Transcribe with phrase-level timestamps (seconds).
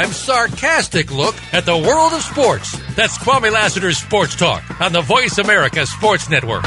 [0.00, 2.76] I'm sarcastic look at the world of sports.
[2.96, 6.64] That's Kwamie Lassiter's Sports Talk on the Voice America Sports Network.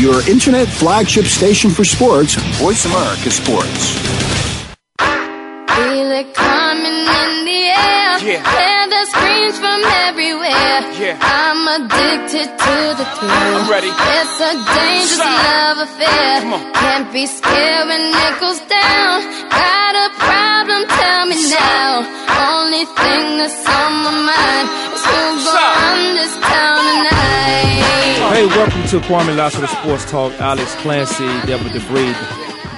[0.00, 3.90] Your internet flagship station for sports, Voice America Sports.
[4.98, 8.18] Feel it coming in the air.
[8.18, 8.42] Yeah.
[8.42, 10.29] Hear the screams from everywhere.
[11.00, 11.16] Yeah.
[11.20, 13.30] I'm addicted to the thrill.
[13.30, 13.88] I'm ready.
[13.88, 15.76] It's a dangerous Shout.
[15.76, 16.40] love affair.
[16.74, 19.14] Can't be scared when it goes down.
[19.48, 20.80] Got a problem?
[20.88, 22.04] Tell me now.
[22.52, 24.66] Only thing that's on my mind
[24.96, 28.34] is who's gonna run this town tonight.
[28.34, 30.32] Hey, welcome to Kwamie Lassiter Sports Talk.
[30.40, 32.14] Alex Clancy, Deborah Debris.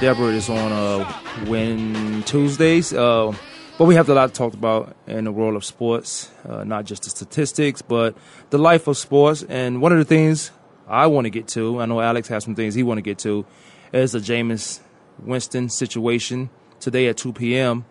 [0.00, 1.04] Deborah is on uh,
[1.46, 2.92] when Tuesdays.
[2.92, 3.32] Uh,
[3.78, 6.84] but we have a lot to talk about in the world of sports, uh, not
[6.84, 8.16] just the statistics, but
[8.50, 9.44] the life of sports.
[9.48, 10.50] And one of the things
[10.86, 13.18] I want to get to, I know Alex has some things he want to get
[13.20, 13.46] to,
[13.92, 14.80] is the Jameis
[15.18, 16.50] Winston situation
[16.80, 17.84] today at 2 p.m.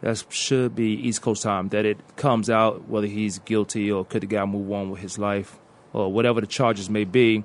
[0.00, 1.68] That should be East Coast time.
[1.68, 5.18] That it comes out whether he's guilty or could the guy move on with his
[5.18, 5.58] life
[5.92, 7.44] or whatever the charges may be.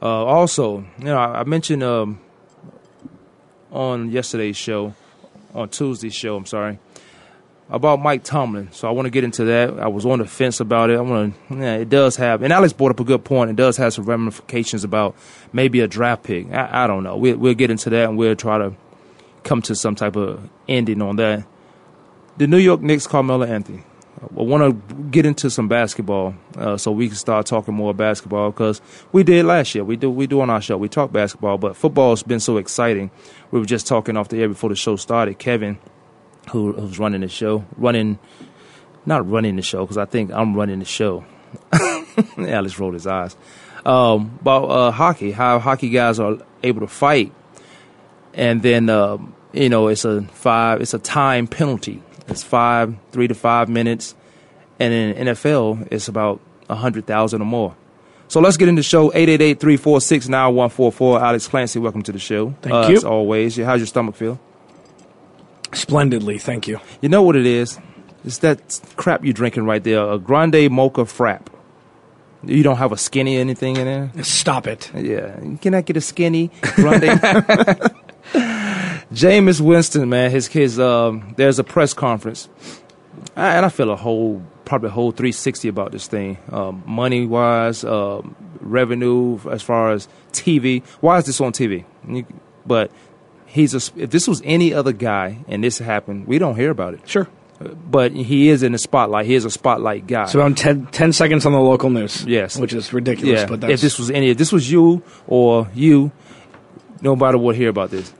[0.00, 2.20] Uh, also, you know, I, I mentioned um,
[3.72, 4.94] on yesterday's show,
[5.54, 6.78] on Tuesday's show, I'm sorry,
[7.70, 8.68] about Mike Tomlin.
[8.72, 9.78] So I want to get into that.
[9.78, 10.98] I was on the fence about it.
[10.98, 13.50] I want to, yeah, it does have, and Alex brought up a good point.
[13.50, 15.14] It does have some ramifications about
[15.52, 16.50] maybe a draft pick.
[16.50, 17.16] I, I don't know.
[17.16, 18.74] We, we'll get into that and we'll try to
[19.44, 21.46] come to some type of ending on that.
[22.38, 23.82] The New York Knicks, Carmelo Anthony.
[24.20, 28.50] I want to get into some basketball, uh, so we can start talking more basketball
[28.50, 28.80] because
[29.12, 29.84] we did last year.
[29.84, 30.76] We do we do on our show.
[30.76, 33.12] We talk basketball, but football has been so exciting.
[33.52, 35.38] We were just talking off the air before the show started.
[35.38, 35.78] Kevin,
[36.50, 38.18] who who's running the show, running,
[39.06, 41.24] not running the show because I think I'm running the show.
[42.38, 43.36] Alex rolled his eyes.
[43.86, 47.32] Um, about uh, hockey, how hockey guys are able to fight,
[48.34, 52.02] and then um, you know it's a five, it's a time penalty.
[52.26, 54.14] It's five, three to five minutes,
[54.78, 57.74] and in NFL it's about a hundred thousand or more.
[58.30, 59.08] So let's get into the show.
[59.12, 61.20] 888-346-9144.
[61.22, 62.50] Alex Clancy, welcome to the show.
[62.60, 62.96] Thank Uh, you.
[62.96, 64.38] As always, how's your stomach feel?
[65.72, 66.80] Splendidly, thank you.
[67.00, 67.78] You know what it is?
[68.24, 71.46] It's that crap you're drinking right there, a grande mocha frap.
[72.44, 74.24] You don't have a skinny anything in there?
[74.24, 74.90] Stop it.
[74.94, 75.38] Yeah.
[75.60, 77.02] Can I get a skinny grande?
[79.12, 80.78] Jameis Winston, man, his kids.
[80.78, 82.48] Um, there's a press conference,
[83.36, 87.24] I- and I feel a whole, probably a whole 360 about this thing, um, money
[87.26, 90.82] wise, um, revenue as far as TV.
[91.00, 91.84] Why is this on TV?
[92.06, 92.26] You-
[92.66, 92.90] But
[93.58, 94.00] he's a.
[94.00, 97.00] If this was any other guy and this happened, we don't hear about it.
[97.06, 97.28] Sure.
[97.60, 99.26] But he is in the spotlight.
[99.26, 100.26] He is a spotlight guy.
[100.26, 102.24] So around 10, 10 seconds on the local news.
[102.24, 102.56] Yes.
[102.56, 103.46] Which is ridiculous, yeah.
[103.46, 106.12] but that's if this was any, if this was you or you,
[107.02, 108.12] nobody would hear about this,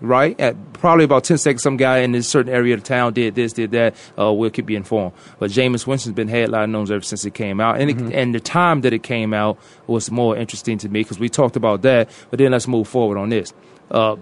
[0.00, 0.38] right?
[0.40, 3.52] At probably about ten seconds, some guy in this certain area of town did this,
[3.52, 3.94] did that.
[4.18, 5.12] Uh, we'll keep you informed.
[5.38, 8.08] But Jameis Winston's been headline news ever since it came out, and Mm-hmm.
[8.12, 9.58] it, and the time that it came out
[9.88, 12.08] was more interesting to me because we talked about that.
[12.30, 13.52] But then let's move forward on this.
[13.90, 14.16] Uh,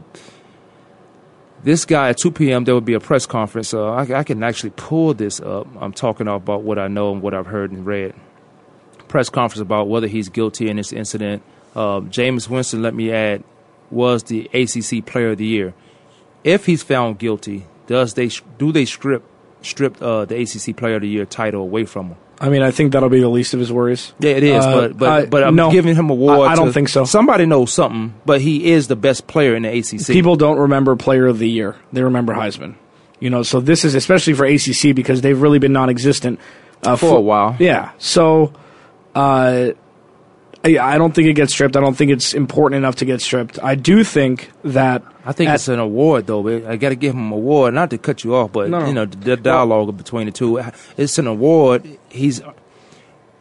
[1.62, 2.64] this guy at 2 p.m.
[2.64, 3.74] there will be a press conference.
[3.74, 5.66] Uh, I, I can actually pull this up.
[5.80, 8.14] I'm talking about what I know and what I've heard and read.
[9.08, 11.42] Press conference about whether he's guilty in this incident.
[11.74, 13.42] Uh, James Winston, let me add,
[13.90, 15.74] was the ACC Player of the Year.
[16.44, 19.24] If he's found guilty, does they do they strip
[19.62, 22.16] strip uh, the ACC Player of the Year title away from him?
[22.40, 24.12] I mean, I think that'll be the least of his worries.
[24.20, 25.70] Yeah, it is, Uh, but but I- but I'm no.
[25.72, 26.38] giving him award.
[26.48, 27.04] I- I don't to- think so.
[27.04, 30.12] Somebody knows something, but he is the best player in the ACC.
[30.12, 32.74] People don't remember Player of the Year; they remember Heisman.
[33.18, 36.38] You know, so this is especially for ACC because they've really been non-existent
[36.84, 37.56] uh, For a while.
[37.58, 38.52] Yeah, so
[39.16, 39.70] uh,
[40.64, 41.76] I, I don't think it gets stripped.
[41.76, 43.58] I don't think it's important enough to get stripped.
[43.62, 46.46] I do think that I think at- it's an award, though.
[46.68, 48.92] I got to give him an award, not to cut you off, but No, you
[48.92, 50.60] know the, the dialogue between the two.
[50.96, 51.86] It's an award.
[52.08, 52.42] He's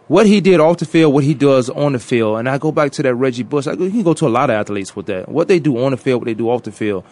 [0.08, 2.72] what he did off the field, what he does on the field, and I go
[2.72, 3.68] back to that Reggie Bush.
[3.68, 5.28] I go, you can go to a lot of athletes with that.
[5.28, 7.04] What they do on the field, what they do off the field.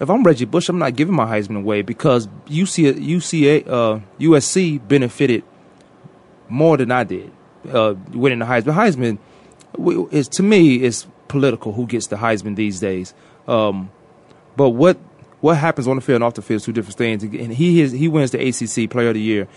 [0.00, 4.80] If I'm Reggie Bush, I'm not giving my Heisman away because UC, UCA, uh, USC
[4.88, 5.44] benefited
[6.48, 7.30] more than I did
[7.70, 8.74] uh, winning the Heisman.
[8.74, 9.18] Heisman
[10.10, 11.72] is to me it's political.
[11.72, 13.14] Who gets the Heisman these days?
[13.48, 13.90] Um,
[14.56, 14.98] but what
[15.40, 17.22] what happens on the field and off the field is two different things.
[17.22, 19.48] And he is, he wins the ACC Player of the Year.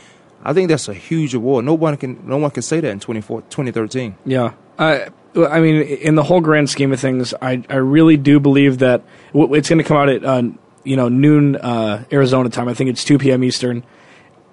[0.44, 1.64] I think that's a huge award.
[1.66, 4.16] No one can no one can say that in 24, 2013.
[4.26, 4.54] Yeah.
[4.78, 8.80] I, I mean, in the whole grand scheme of things, I, I really do believe
[8.80, 9.04] that
[9.34, 10.44] w- it's going to come out at uh,
[10.84, 12.68] you know noon uh, Arizona time.
[12.68, 13.44] I think it's two p.m.
[13.44, 13.84] Eastern.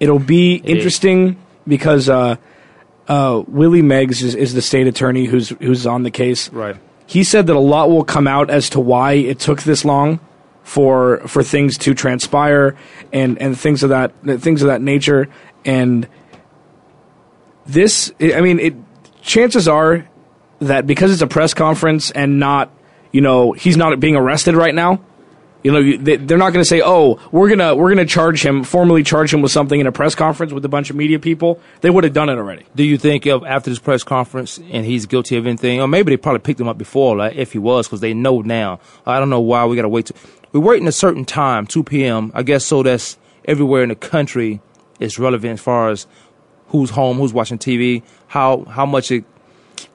[0.00, 1.36] It'll be interesting
[1.66, 2.36] because uh,
[3.08, 6.50] uh, Willie Meggs is, is the state attorney who's who's on the case.
[6.50, 6.76] Right.
[7.06, 10.20] He said that a lot will come out as to why it took this long.
[10.62, 12.76] for for things to transpire
[13.12, 15.28] and and things of that things of that nature
[15.64, 16.06] and
[17.66, 18.74] this I mean it
[19.22, 20.08] chances are
[20.60, 22.70] that because it's a press conference and not
[23.10, 25.00] you know he's not being arrested right now
[25.62, 28.64] you know they- they're not going to say oh we're to we're to charge him
[28.64, 31.60] formally charge him with something in a press conference with a bunch of media people
[31.82, 34.84] they would have done it already Do you think of after this press conference and
[34.84, 37.58] he's guilty of anything, or maybe they probably picked him up before, like if he
[37.58, 38.80] was, because they know now.
[39.06, 40.06] I don't know why we got to wait.
[40.06, 40.14] To,
[40.52, 42.32] we're waiting a certain time, 2 p.m.
[42.34, 44.60] I guess so that's everywhere in the country
[45.00, 46.06] is relevant as far as
[46.68, 49.24] who's home, who's watching TV, how how much it,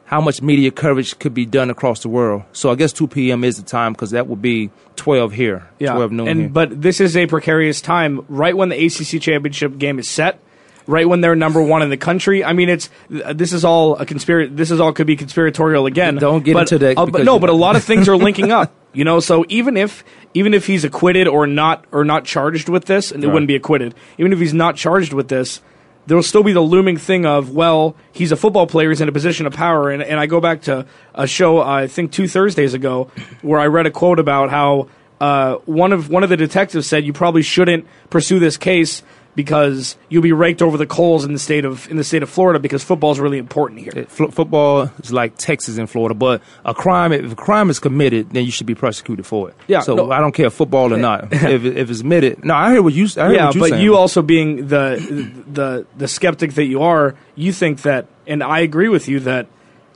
[0.07, 2.43] how much media coverage could be done across the world.
[2.53, 3.43] So I guess 2 p.m.
[3.43, 6.49] is the time because that would be 12 here, 12 noon and here.
[6.49, 10.39] but this is a precarious time right when the ACC championship game is set
[10.87, 14.05] right when they're number 1 in the country i mean it's this is all a
[14.05, 17.25] conspiracy this is all could be conspiratorial again Don't get but, into that uh, but
[17.25, 20.53] no but a lot of things are linking up you know so even if even
[20.53, 23.93] if he's acquitted or not or not charged with this and it wouldn't be acquitted
[24.17, 25.61] even if he's not charged with this
[26.07, 29.11] there'll still be the looming thing of well he's a football player he's in a
[29.11, 29.89] position of power.
[29.91, 33.11] And, and i go back to a show uh, i think two thursdays ago
[33.41, 34.87] where i read a quote about how
[35.19, 39.01] uh, one of one of the detectives said you probably shouldn't pursue this case
[39.37, 42.29] because you'll be raked over the coals in the state of in the state of
[42.29, 44.05] Florida because football is really important here.
[44.07, 48.31] Fl- football is like Texas and Florida, but a crime if a crime is committed,
[48.31, 49.55] then you should be prosecuted for it.
[49.67, 50.11] Yeah, So no.
[50.11, 51.27] I don't care football or not.
[51.31, 53.05] if if it's admitted, no, I hear what you.
[53.15, 53.83] I hear yeah, what but saying.
[53.83, 58.61] you also being the the the skeptic that you are, you think that, and I
[58.61, 59.45] agree with you that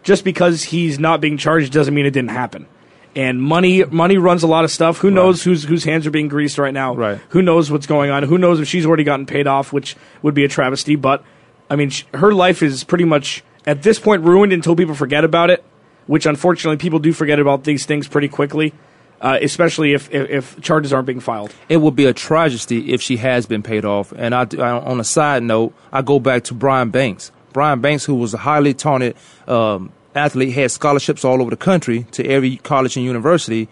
[0.03, 2.67] just because he's not being charged doesn't mean it didn't happen.
[3.15, 4.99] And money money runs a lot of stuff.
[4.99, 6.95] Who knows whose whose hands are being greased right now?
[6.95, 7.19] Right.
[7.29, 8.23] Who knows what's going on?
[8.23, 10.95] Who knows if she's already gotten paid off, which would be a travesty.
[10.95, 11.23] But
[11.69, 15.23] I mean, sh- her life is pretty much at this point ruined until people forget
[15.25, 15.61] about it.
[16.07, 18.73] Which unfortunately, people do forget about these things pretty quickly,
[19.21, 21.53] uh, especially if, if if charges aren't being filed.
[21.69, 24.11] it would be a tragedy if she has been paid off.
[24.13, 27.31] And I, I- on a side note, I go back to Brian Banks.
[27.53, 29.15] Brian Banks, who was a highly taunted
[29.47, 33.67] um, athlete, had scholarships all over the country to every college and university,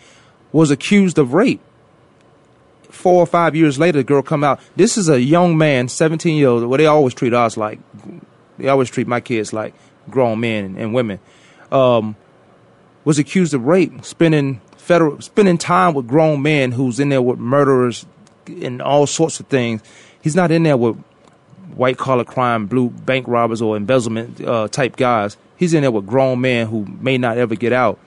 [0.52, 1.62] was accused of rape.
[2.84, 4.60] Four or five years later, the girl come out.
[4.76, 6.66] This is a young man, 17 years old.
[6.66, 7.80] Well, they always treat us like,
[8.58, 9.74] they always treat my kids like
[10.10, 11.20] grown men and women.
[11.72, 12.16] Um,
[13.06, 17.40] was accused of rape, spending federal, spending time with grown men who's in there with
[17.40, 18.06] murderers
[18.48, 19.82] and all sorts of things.
[20.22, 20.98] He's not in there with
[21.76, 25.38] white collar crime, blue bank robbers or embezzlement uh, type guys.
[25.60, 28.00] He's in there with grown men who may not ever get out,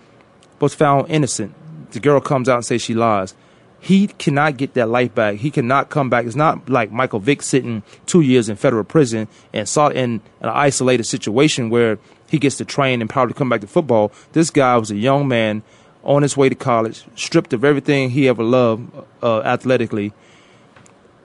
[0.58, 1.54] but found innocent.
[1.90, 3.34] The girl comes out and says she lies.
[3.78, 5.36] He cannot get that life back.
[5.36, 6.24] He cannot come back.
[6.24, 10.48] It's not like Michael Vick sitting two years in federal prison and saw in an
[10.48, 11.98] isolated situation where
[12.30, 14.12] he gets to train and probably come back to football.
[14.32, 15.62] This guy was a young man
[16.04, 18.90] on his way to college, stripped of everything he ever loved
[19.22, 20.14] uh, athletically,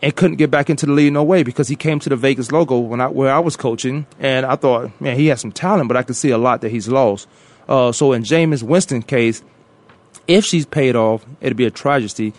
[0.02, 2.52] and couldn't get back into the league no way because he came to the Vegas
[2.52, 5.88] Locos when I where I was coaching, and I thought, man, he has some talent,
[5.88, 7.28] but I could see a lot that he's lost.
[7.68, 9.44] Uh, so in Jameis Winston's case,
[10.28, 12.34] if she's paid off, it'd be a tragedy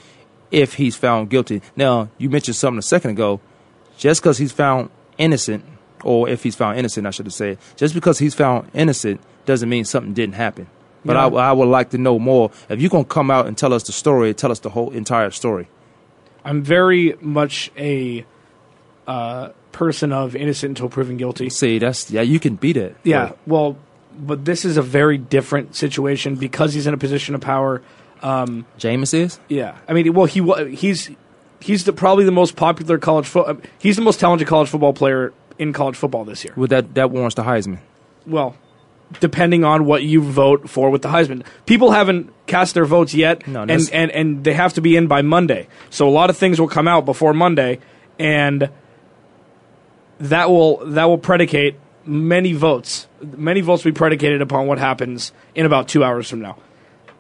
[0.50, 1.60] if he's found guilty.
[1.76, 3.40] Now, you mentioned something a second ago.
[3.99, 5.64] Just because he's found innocent,
[6.04, 9.69] or if he's found innocent, I should have said, just because he's found innocent doesn't
[9.69, 10.69] mean something didn't happen.
[11.04, 11.26] But Yeah.
[11.26, 12.50] I, I would like to know more.
[12.69, 14.90] If you're going to come out and tell us the story, tell us the whole
[14.93, 15.69] entire story.
[16.49, 18.25] I'm very much a
[19.07, 21.50] uh, person of innocent until proven guilty.
[21.50, 22.97] See, that's, yeah, you can beat it.
[23.05, 23.76] Yeah, well,
[24.19, 27.83] but this is a very different situation because he's in a position of power.
[28.78, 29.38] James is?
[29.49, 31.11] Yeah, I mean, well, he wa- he's
[31.61, 33.64] he's the, probably the most popular college foot.
[33.78, 36.55] He's the most talented college football player in college football this year.
[36.57, 37.78] Would that, that warrants the Heisman.
[38.26, 38.57] Well,
[39.21, 43.47] depending on what you vote for with the Heisman, people haven't cast their votes yet,
[43.47, 45.69] No, and, and and they have to be in by Monday.
[45.91, 47.81] So a lot of things will come out before Monday,
[48.19, 48.71] and
[50.19, 53.07] that will that will predicate many votes.
[53.21, 56.57] Many votes will be predicated upon what happens in about two hours from now.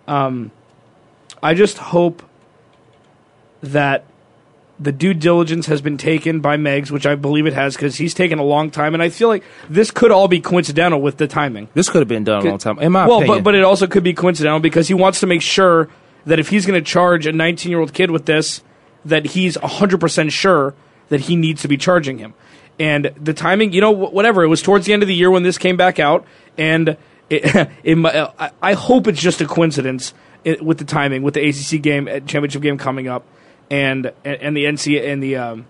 [0.06, 0.50] Um,
[1.42, 2.22] I just hope
[3.62, 4.04] that
[4.80, 8.14] the due diligence has been taken by Meggs, which I believe it has, because he's
[8.14, 11.26] taken a long time, and I feel like this could all be coincidental with the
[11.26, 11.68] timing.
[11.74, 12.78] This could have been done a long time.
[12.78, 13.38] In my well, opinion.
[13.38, 15.88] but but it also could be coincidental because he wants to make sure
[16.26, 18.62] that if he's going to charge a 19 year old kid with this,
[19.04, 20.74] that he's 100 percent sure
[21.08, 22.34] that he needs to be charging him.
[22.78, 24.44] And the timing, you know, wh- whatever.
[24.44, 26.24] It was towards the end of the year when this came back out,
[26.56, 26.96] and
[27.30, 30.14] it, it, I- I hope it's just a coincidence
[30.60, 33.24] with the timing, with the ACC game, uh, championship game coming up,
[33.70, 35.66] and and, the NC and the um,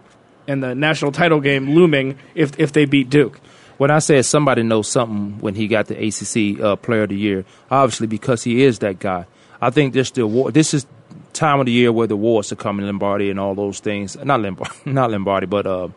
[0.46, 3.40] and the national title game looming if if they beat Duke.
[3.76, 7.16] When I said somebody knows something when he got the ACC uh, Player of the
[7.16, 9.26] Year, obviously because he is that guy.
[9.60, 10.54] I think this the award.
[10.54, 10.86] This is
[11.32, 14.16] time of the year where the awards are coming, Lombardi and all those things.
[14.16, 15.88] Not Lombardi, not Lombardi, but uh,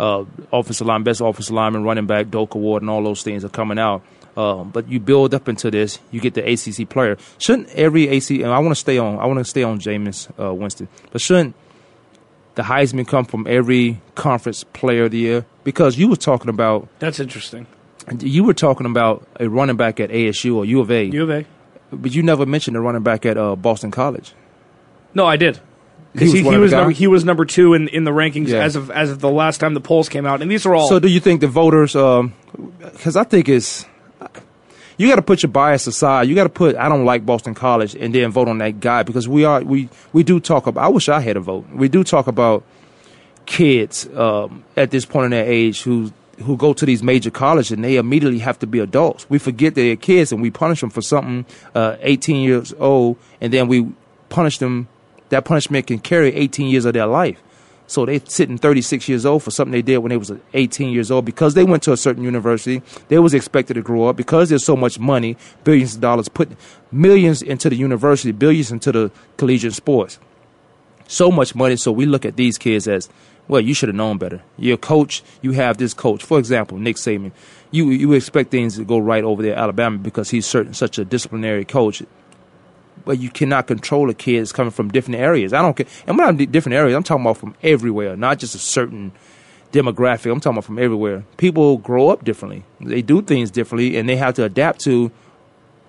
[0.00, 3.50] uh, offensive line, best offensive lineman, running back, Doak Award, and all those things are
[3.50, 4.02] coming out.
[4.38, 7.16] Um, but you build up into this, you get the ACC player.
[7.38, 8.30] Shouldn't every ACC?
[8.42, 9.18] And I want to stay on.
[9.18, 11.54] I want to stay on Jameis uh, Winston, but shouldn't
[12.54, 15.44] the Heisman come from every conference player of the year?
[15.64, 17.66] Because you were talking about That's interesting.
[18.20, 21.30] you were talking about a running back at ASU or U of A, U of
[21.30, 21.44] A.
[21.92, 24.34] but you never mentioned a running back at uh, Boston College.
[25.14, 25.56] No, I did.
[25.56, 28.48] He Because was he, he was number, he was number two in, in the rankings
[28.48, 28.62] Yeah.
[28.62, 30.88] as of as of the last time the polls came out, and these are all.
[30.88, 31.92] So, do you think the voters?
[31.92, 33.84] Because I think it's
[34.98, 36.28] you got to put your bias aside.
[36.28, 39.04] You got to put I don't like Boston College and then vote on that guy
[39.04, 40.84] because we are we we do talk about.
[40.84, 41.66] I wish I had a vote.
[41.72, 42.64] We do talk about
[43.46, 46.12] kids um, at this point in their age who
[46.44, 49.28] who go to these major colleges and they immediately have to be adults.
[49.30, 53.52] We forget they're kids and we punish them for something uh, 18 years old and
[53.52, 53.90] then we
[54.28, 54.88] punish them.
[55.30, 57.42] That punishment can carry 18 years of their life.
[57.88, 61.10] So they sitting 36 years old for something they did when they was 18 years
[61.10, 62.82] old because they went to a certain university.
[63.08, 66.50] They was expected to grow up because there's so much money, billions of dollars put
[66.92, 70.18] millions into the university, billions into the collegiate sports.
[71.06, 71.76] So much money.
[71.76, 73.08] So we look at these kids as,
[73.48, 74.42] well, you should have known better.
[74.58, 75.22] You're coach.
[75.40, 76.22] You have this coach.
[76.22, 77.32] For example, Nick Saban.
[77.70, 81.06] You you expect things to go right over there Alabama because he's certain such a
[81.06, 82.02] disciplinary coach
[83.04, 85.52] but you cannot control a kid that's coming from different areas.
[85.52, 85.86] I don't care.
[86.06, 89.12] And when I'm different areas, I'm talking about from everywhere, not just a certain
[89.72, 90.30] demographic.
[90.32, 91.24] I'm talking about from everywhere.
[91.36, 92.64] People grow up differently.
[92.80, 95.10] They do things differently, and they have to adapt to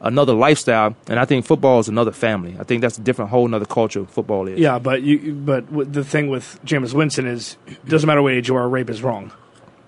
[0.01, 0.95] another lifestyle.
[1.07, 2.55] And I think football is another family.
[2.59, 4.05] I think that's a different whole another culture.
[4.05, 4.59] Football is.
[4.59, 8.33] yeah, but you but w- the thing with Jameis Winston is it doesn't matter what
[8.33, 9.31] age you are, rape is wrong,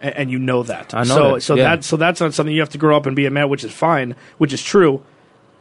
[0.02, 0.94] and, and you know that.
[0.94, 1.64] I know So that, so yeah.
[1.64, 3.64] that so that's not something you have to grow up and be a man, which
[3.64, 5.02] is fine, which is true.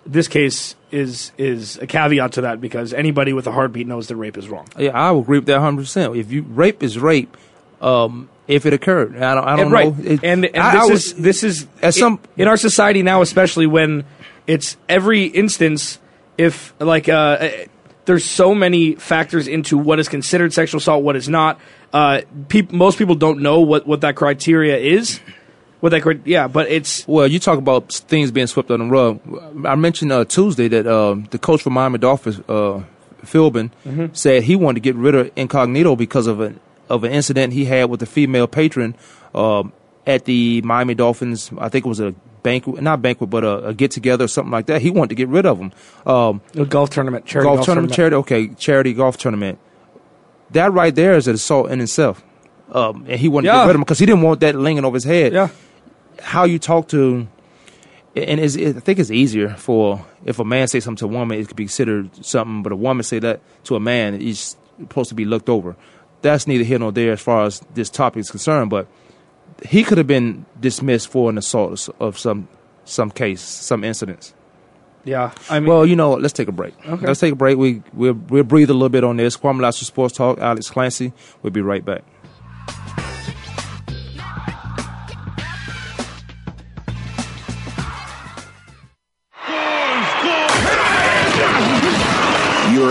[0.06, 4.16] This case is is a caveat to that because anybody with a heartbeat knows that
[4.16, 4.66] rape is wrong.
[4.78, 5.82] Yeah, I would agree with that 100.
[5.82, 7.36] percent If you rape is rape,
[7.80, 9.44] um, if it occurred, I don't.
[9.44, 10.04] I don't And, right, know.
[10.12, 13.20] It- and, and I- this I is this is at some- in our society now,
[13.22, 14.04] especially when
[14.46, 15.98] it's every instance.
[16.38, 17.48] If like uh, uh,
[18.06, 21.60] there's so many factors into what is considered sexual assault, what is not.
[21.92, 25.20] Uh, peop- most people don't know what what that criteria is.
[25.80, 28.90] What that cri- yeah, but it's Well, you talk about things being swept under the
[28.90, 29.66] rug.
[29.66, 32.82] I mentioned uh, Tuesday that um, the coach for Miami Dolphins, uh,
[33.22, 33.70] Philbin,
[34.14, 37.64] said he wanted to get rid of Incognito because of an of an incident he
[37.64, 38.94] had with a female patron
[39.34, 39.72] um,
[40.06, 41.50] at the Miami Dolphins.
[41.56, 44.50] I think it was a banquet, not banquet, but a, a get together or something
[44.50, 44.82] like that.
[44.82, 45.72] He wanted to get rid of him.
[46.04, 48.16] Um, a golf tournament, charity golf, golf, tournament, charity.
[48.16, 49.58] Okay, charity golf tournament.
[50.50, 52.22] That right there is an assault in itself.
[52.72, 54.84] Um, and he wanted to get rid of him because he didn't want that lingering
[54.84, 55.48] over his head Yeah,
[56.20, 57.26] how you talk to,
[58.16, 61.38] and is I think it's easier for if a man say something to a woman,
[61.38, 65.08] it could be considered something, but a woman say that to a man, it's supposed
[65.08, 65.76] to be looked over.
[66.22, 68.68] That's neither here nor there as far as this topic is concerned.
[68.70, 68.86] But
[69.64, 72.48] he could have been dismissed for an assault of some
[72.84, 74.34] some case, some incidents.
[75.04, 75.32] yeah.
[75.48, 76.74] I mean, Well, you know, let's take a break.
[76.86, 77.06] Okay.
[77.06, 77.56] Let's take a break.
[77.56, 79.36] We we'll, we'll breathe a little bit on this.
[79.36, 80.38] Kwamie Lassiter Sports Talk.
[80.40, 81.12] Alex Clancy.
[81.42, 82.02] We'll be right back.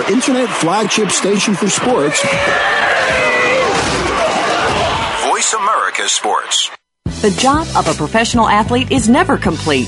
[0.10, 2.22] Internet flagship station for sports.
[5.24, 6.72] Voice America Sports.
[7.22, 9.88] The job of a professional athlete is never complete.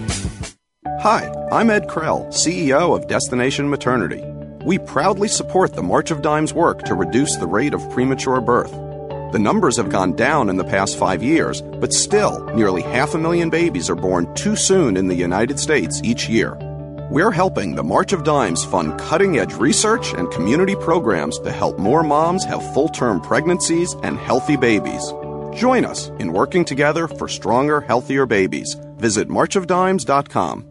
[0.99, 4.23] Hi, I'm Ed Krell, CEO of Destination Maternity.
[4.63, 8.71] We proudly support the March of Dimes work to reduce the rate of premature birth.
[9.31, 13.17] The numbers have gone down in the past five years, but still, nearly half a
[13.17, 16.55] million babies are born too soon in the United States each year.
[17.09, 21.79] We're helping the March of Dimes fund cutting edge research and community programs to help
[21.79, 25.11] more moms have full term pregnancies and healthy babies.
[25.55, 28.75] Join us in working together for stronger, healthier babies.
[28.97, 30.70] Visit marchofdimes.com.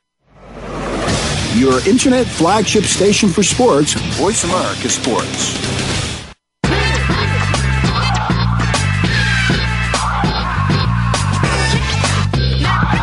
[1.55, 5.57] Your internet flagship station for sports, Voice America Sports.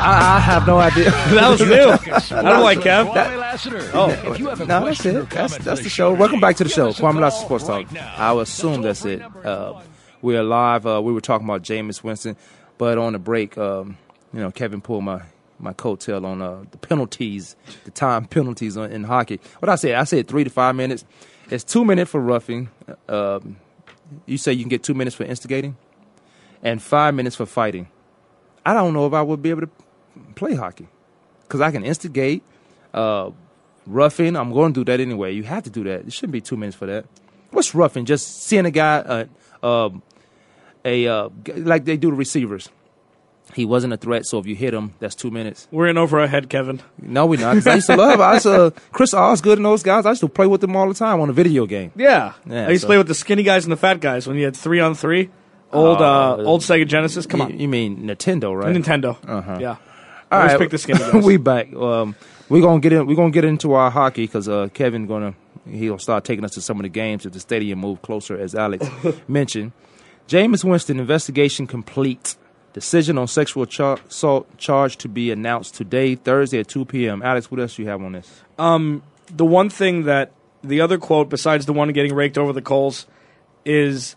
[0.01, 1.11] I, I have no idea.
[1.29, 2.37] That was new.
[2.39, 3.13] I don't like Kev.
[3.13, 3.91] Kwamie Lassiter.
[3.93, 5.29] Oh, if you have a no, that's it.
[5.29, 6.15] That's, that's the show.
[6.15, 6.91] Welcome back to the show.
[6.93, 7.95] Kwamie Lassiter Sports Talk.
[8.19, 9.21] I would assume that's it.
[9.45, 9.83] Uh,
[10.23, 10.87] we're live.
[10.87, 12.37] Uh, we were talking about Jameis Winston,
[12.79, 13.99] but on the break, um,
[14.33, 15.23] you know, Kevin pulled my
[15.59, 19.41] my coattail on uh, the penalties, the time penalties on, in hockey.
[19.59, 21.05] What I said, I said three to five minutes.
[21.51, 22.69] It's two minutes for roughing.
[23.09, 23.57] Um,
[24.27, 25.77] you say you can get two minutes for instigating,
[26.63, 27.89] and five minutes for fighting.
[28.65, 29.71] I don't know if I would be able to
[30.35, 30.89] play hockey
[31.43, 32.43] because I can instigate,
[32.93, 33.31] uh,
[33.87, 34.37] roughing.
[34.37, 35.33] I'm going to do that anyway.
[35.33, 36.07] You have to do that.
[36.07, 37.07] It shouldn't be two minutes for that.
[37.51, 38.05] What's roughing?
[38.05, 39.27] Just seeing a guy,
[39.63, 40.03] uh, um
[40.85, 42.69] a uh, like they do the receivers.
[43.55, 45.67] He wasn't a threat, so if you hit him, that's two minutes.
[45.71, 46.81] We're in over our head, Kevin.
[47.01, 47.67] No, we're not.
[47.67, 48.21] I used to love.
[48.21, 50.05] I used to, Chris Osgood and those guys.
[50.07, 51.91] I used to play with them all the time on a video game.
[51.97, 52.35] Yeah.
[52.47, 54.37] Yeah, I used so- to play with the skinny guys and the fat guys when
[54.37, 55.31] you had three on three.
[55.73, 56.45] Old uh, Oh.
[56.47, 57.27] old Sega Genesis.
[57.27, 57.59] Come You, on.
[57.61, 58.75] you mean Nintendo, right?
[58.75, 59.17] Nintendo.
[59.27, 59.59] Uh-huh.
[59.61, 59.77] Yeah.
[60.31, 61.23] All Always right, pick the skinny guys.
[61.25, 61.75] we back.
[61.75, 62.15] Um,
[62.49, 63.07] we're gonna get in.
[63.07, 65.35] We're gonna get into our hockey because uh, Kevin gonna
[65.71, 68.55] he'll start taking us to some of the games if the stadium move closer, as
[68.55, 68.87] Alex
[69.29, 69.73] mentioned.
[70.27, 72.37] Jameis Winston investigation complete.
[72.75, 77.23] Decision on sexual char- assault charge to be announced today, Thursday at two p.m.
[77.23, 78.43] Alex, what else do you have on this?
[78.59, 79.03] Um,
[79.35, 80.33] the one thing that
[80.63, 83.07] the other quote, besides the one getting raked over the coals,
[83.65, 84.17] is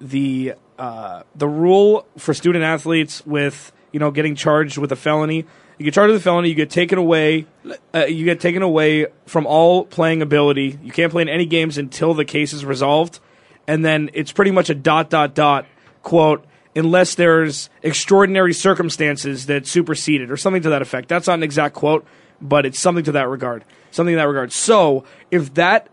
[0.00, 5.46] the uh, the rule for student athletes with you know getting charged with a felony.
[5.78, 7.46] You get charged with a felony, you get taken away.
[7.94, 10.78] Uh, you get taken away from all playing ability.
[10.82, 13.20] You can't play in any games until the case is resolved,
[13.66, 15.66] and then it's pretty much a dot dot dot
[16.02, 16.44] quote.
[16.76, 21.08] Unless there's extraordinary circumstances that supersede it, or something to that effect.
[21.08, 22.04] That's not an exact quote,
[22.40, 23.64] but it's something to that regard.
[23.90, 24.52] Something in that regard.
[24.52, 25.88] So if that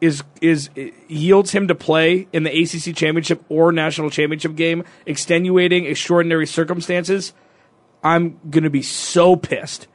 [0.00, 0.70] is is
[1.08, 7.32] yields him to play in the ACC championship or national championship game, extenuating extraordinary circumstances,
[8.02, 9.88] I'm gonna be so pissed.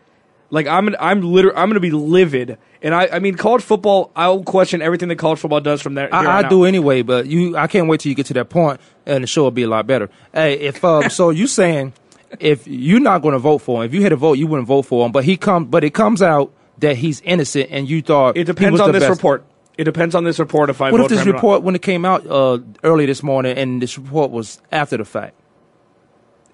[0.53, 2.59] Like I'm I'm literally I'm gonna be livid.
[2.83, 4.11] And I I mean college football.
[4.15, 6.13] I'll question everything that college football does from there.
[6.13, 8.79] I, I do anyway, but you, I can't wait till you get to that point,
[9.07, 10.11] and the show will be a lot better.
[10.31, 11.93] Hey, if um, so, you saying
[12.39, 14.67] if you're not going to vote for him, if you had a vote, you wouldn't
[14.67, 18.03] vote for him, but he come, but it comes out that he's innocent, and you
[18.03, 19.09] thought It depends on this best.
[19.09, 19.45] report.
[19.75, 22.27] It depends on this report if I What if this report, when it came out
[22.27, 25.33] uh, early this morning, and this report was after the fact?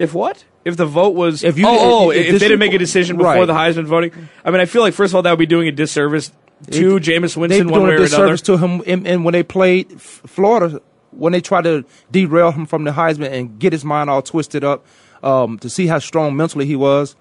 [0.00, 0.44] If what?
[0.64, 2.78] If the vote was If you- oh, oh if- if, if they didn't make a
[2.78, 3.46] decision before Right.
[3.46, 4.12] the Heisman voting,
[4.44, 6.32] I mean, I feel like first of all that would be doing a disservice
[6.72, 8.04] to It- Jameis Winston one way or another.
[8.08, 10.80] disservice to him, and, and when they played F- Florida,
[11.12, 14.64] when they tried to derail him from the Heisman and get his mind all twisted
[14.64, 14.84] up,
[15.22, 17.14] um, to see how strong mentally he was.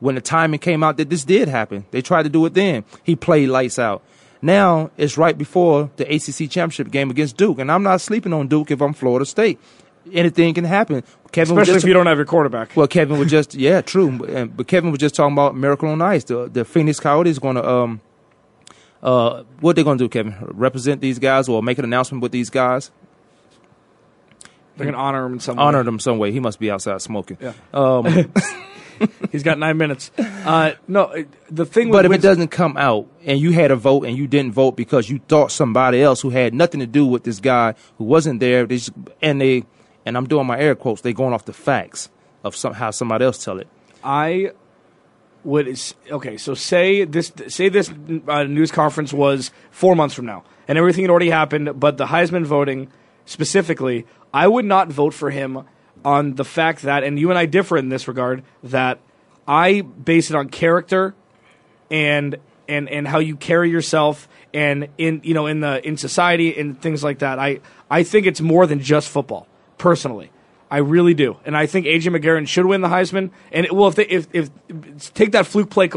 [0.00, 2.84] When the timing came out that this did happen, they tried to do it then.
[3.04, 4.02] He played lights out.
[4.40, 8.48] Now it's right before the ACC championship game against Duke, and I'm not sleeping on
[8.48, 9.60] Duke if I'm Florida State.
[10.12, 11.04] Anything can happen.
[11.30, 12.76] Kevin Especially just- if you don't have your quarterback.
[12.76, 14.10] well, Kevin was just yeah, true.
[14.18, 16.24] But, uh, but Kevin was just talking about Miracle on Ice.
[16.24, 18.00] The the Phoenix Coyotes going to um
[19.02, 20.34] uh what they going to do, Kevin?
[20.40, 22.90] Represent these guys or make an announcement with these guys?
[24.76, 25.84] They're going to honor him in some Honor way.
[25.84, 26.32] them some way.
[26.32, 27.36] He must be outside smoking.
[27.40, 27.52] Yeah.
[27.74, 28.32] Um,
[29.32, 30.10] He's got nine minutes.
[30.18, 31.12] Uh, no,
[31.50, 34.26] the thing but if it doesn't come out and you had a vote and you
[34.26, 37.74] didn't vote because you thought somebody else who had nothing to do with this guy
[37.98, 39.64] who wasn't there, they just, and they
[40.06, 41.00] and I'm doing my air quotes.
[41.00, 42.10] They're going off the facts
[42.44, 43.68] of some, how somebody else tell it.
[44.02, 44.52] I
[45.44, 46.36] would s- okay.
[46.36, 47.90] So say this say this
[48.28, 51.78] uh, news conference was four months from now, and everything had already happened.
[51.80, 52.88] But the Heisman voting
[53.26, 55.64] specifically, I would not vote for him
[56.04, 58.98] on the fact that, and you and I differ in this regard, that
[59.46, 61.14] I base it on character
[61.90, 62.36] and
[62.68, 66.80] and and how you carry yourself and in you know in the in society and
[66.80, 67.38] things like that.
[67.38, 67.60] I
[67.90, 69.46] I think it's more than just football.
[69.82, 70.30] Personally,
[70.70, 73.30] I really do, and I think AJ McCarron should win the Heisman.
[73.50, 74.48] And it, well, if they if if
[75.12, 75.90] take that fluke play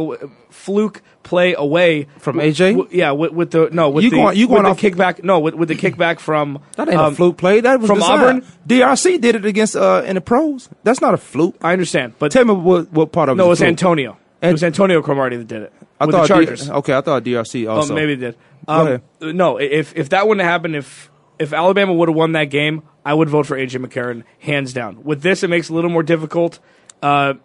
[0.50, 2.78] fluke play away From AJ?
[2.78, 5.24] w- yeah, with, with the no with You the going- you going the off- kickback
[5.24, 7.62] no with, with the kickback from That ain't um, a fluke play.
[7.62, 8.21] That was from designed.
[8.43, 8.45] Auburn.
[8.67, 10.67] DRC did it against uh, in the pros.
[10.84, 11.56] That's not a fluke.
[11.62, 13.62] I understand, but Tell me what what part of no, it was.
[13.62, 14.17] Antonio.
[14.41, 16.65] it was Antonio Cromartie that did it I with thought the Chargers.
[16.65, 17.93] D- okay, I thought DRC also.
[17.93, 18.36] Oh, maybe it did.
[18.67, 22.84] Um, no, if if that wouldn't happen, if if Alabama would have won that game,
[23.06, 25.04] I would vote for AJ McCarron hands down.
[25.04, 26.60] With this, it makes it a little more difficult.
[27.02, 27.36] Uh,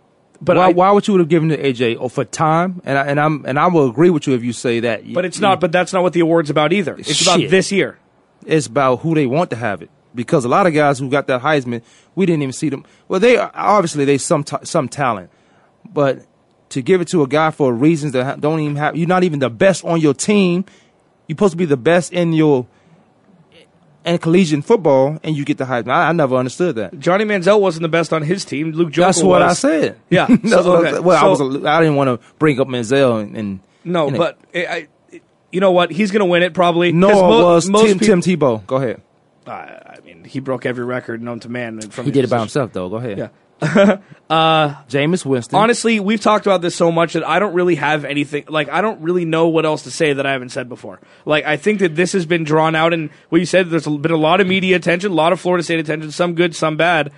[0.41, 1.99] but why, I, why would you have given it to AJ?
[2.01, 4.53] Oh, for time, and I, and I'm and I will agree with you if you
[4.53, 5.13] say that.
[5.13, 5.61] but it's not.
[5.61, 6.97] But that's not what the award's about either.
[6.97, 7.99] It's about this year.
[8.47, 9.91] It's about who they want to have it.
[10.15, 11.83] Because a lot of guys who got that Heisman,
[12.15, 12.85] we didn't even see them.
[13.07, 15.31] Well, they obviously they some ta- some talent,
[15.85, 16.25] but
[16.71, 19.41] to give it to a guy for reasons that don't even have, you're not even
[19.41, 20.65] the best on your team.
[21.27, 22.67] You're supposed to be the best in your
[24.05, 25.91] in collegiate football, and you get the Heisman.
[25.91, 26.99] I, I never understood that.
[26.99, 28.73] Johnny Manziel wasn't the best on his team.
[28.73, 29.65] Luke Joeckel That's what was.
[29.65, 30.01] I said.
[30.09, 30.27] Yeah.
[30.47, 30.99] So, I- okay.
[31.01, 31.41] well, I was.
[31.41, 34.19] a- I didn't want to bring up Manziel and, and No, know.
[34.19, 35.21] but I, I,
[35.53, 35.91] you know what?
[35.91, 36.93] He's going to win it probably.
[36.93, 38.67] no, it mo- was most Tim, Tim Tebow.
[38.67, 39.03] Go ahead.
[39.47, 41.81] Uh, I mean, he broke every record known to man.
[41.81, 42.89] From He did it by himself, though.
[42.89, 43.19] Go ahead.
[43.19, 43.29] Yeah.
[44.31, 45.59] uh, Jameis Winston.
[45.59, 48.45] honestly, we've talked about this so much that I don't really have anything.
[48.49, 50.99] Like, I don't really know what else to say that I haven't said before.
[51.27, 54.13] Like, I think that this has been drawn out, and what you said, there's been
[54.13, 57.13] a lot of media attention, a lot of Florida State attention, some good, some bad.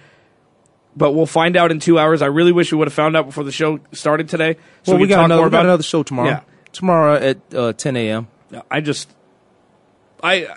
[0.97, 2.23] But we'll find out in two hours.
[2.23, 4.57] I really wish we would have found out before the show started today.
[4.83, 6.29] So well, we, could got talk another, more we got about another show tomorrow.
[6.29, 6.41] Yeah.
[6.73, 8.29] Tomorrow at uh, 10 a.m.
[8.71, 9.11] I just,
[10.23, 10.49] I,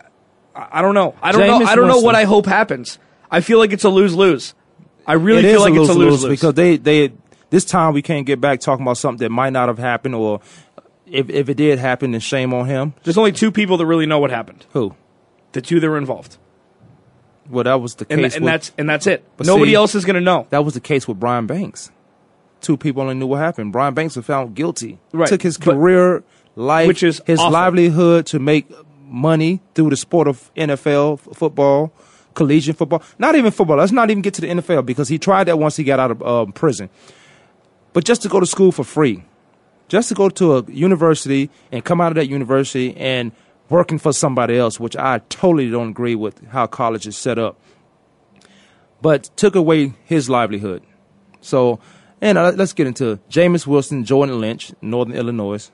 [0.56, 1.16] I don't know.
[1.22, 1.66] I don't know.
[1.66, 2.98] I don't know what I hope happens.
[3.30, 4.54] I feel like it's a lose lose.
[5.08, 7.12] I really It feel like it's a lose lose because they they
[7.50, 10.42] this time we can't get back talking about something that might not have happened or
[11.06, 12.94] if if it did happen, then shame on him.
[13.04, 14.66] There's only two people that really know what happened.
[14.74, 14.96] Who?
[15.52, 16.38] The two that were involved,
[17.50, 18.36] Well, that was the and, case.
[18.36, 19.24] and with, that's and that's it.
[19.38, 20.48] But Nobody see- else is going to know.
[20.50, 21.92] that was the case with Brian Banks.
[22.62, 23.72] Two people only knew what happened.
[23.72, 24.98] Brian Banks was found guilty.
[25.14, 26.24] Right, Took his but- career,
[26.56, 27.52] life, Which is his awful.
[27.52, 28.66] livelihood to make
[29.08, 31.94] money through the sport of NFL football,
[32.36, 33.02] collegiate football.
[33.18, 33.78] Not even football.
[33.78, 36.12] Let's not even get to the NFL because he tried that once he got out
[36.12, 36.90] of um, prison.
[37.94, 39.24] But just to go to school for free,
[39.88, 43.32] just to go to a university and come out of that university and
[43.70, 47.60] working for somebody else, which I totally don't agree with how college is set up.
[49.02, 50.84] But took away his livelihood.
[51.42, 51.80] So,
[52.22, 55.70] and uh, let's get into Jameis Wilson, Jordan Lynch, Northern Illinois.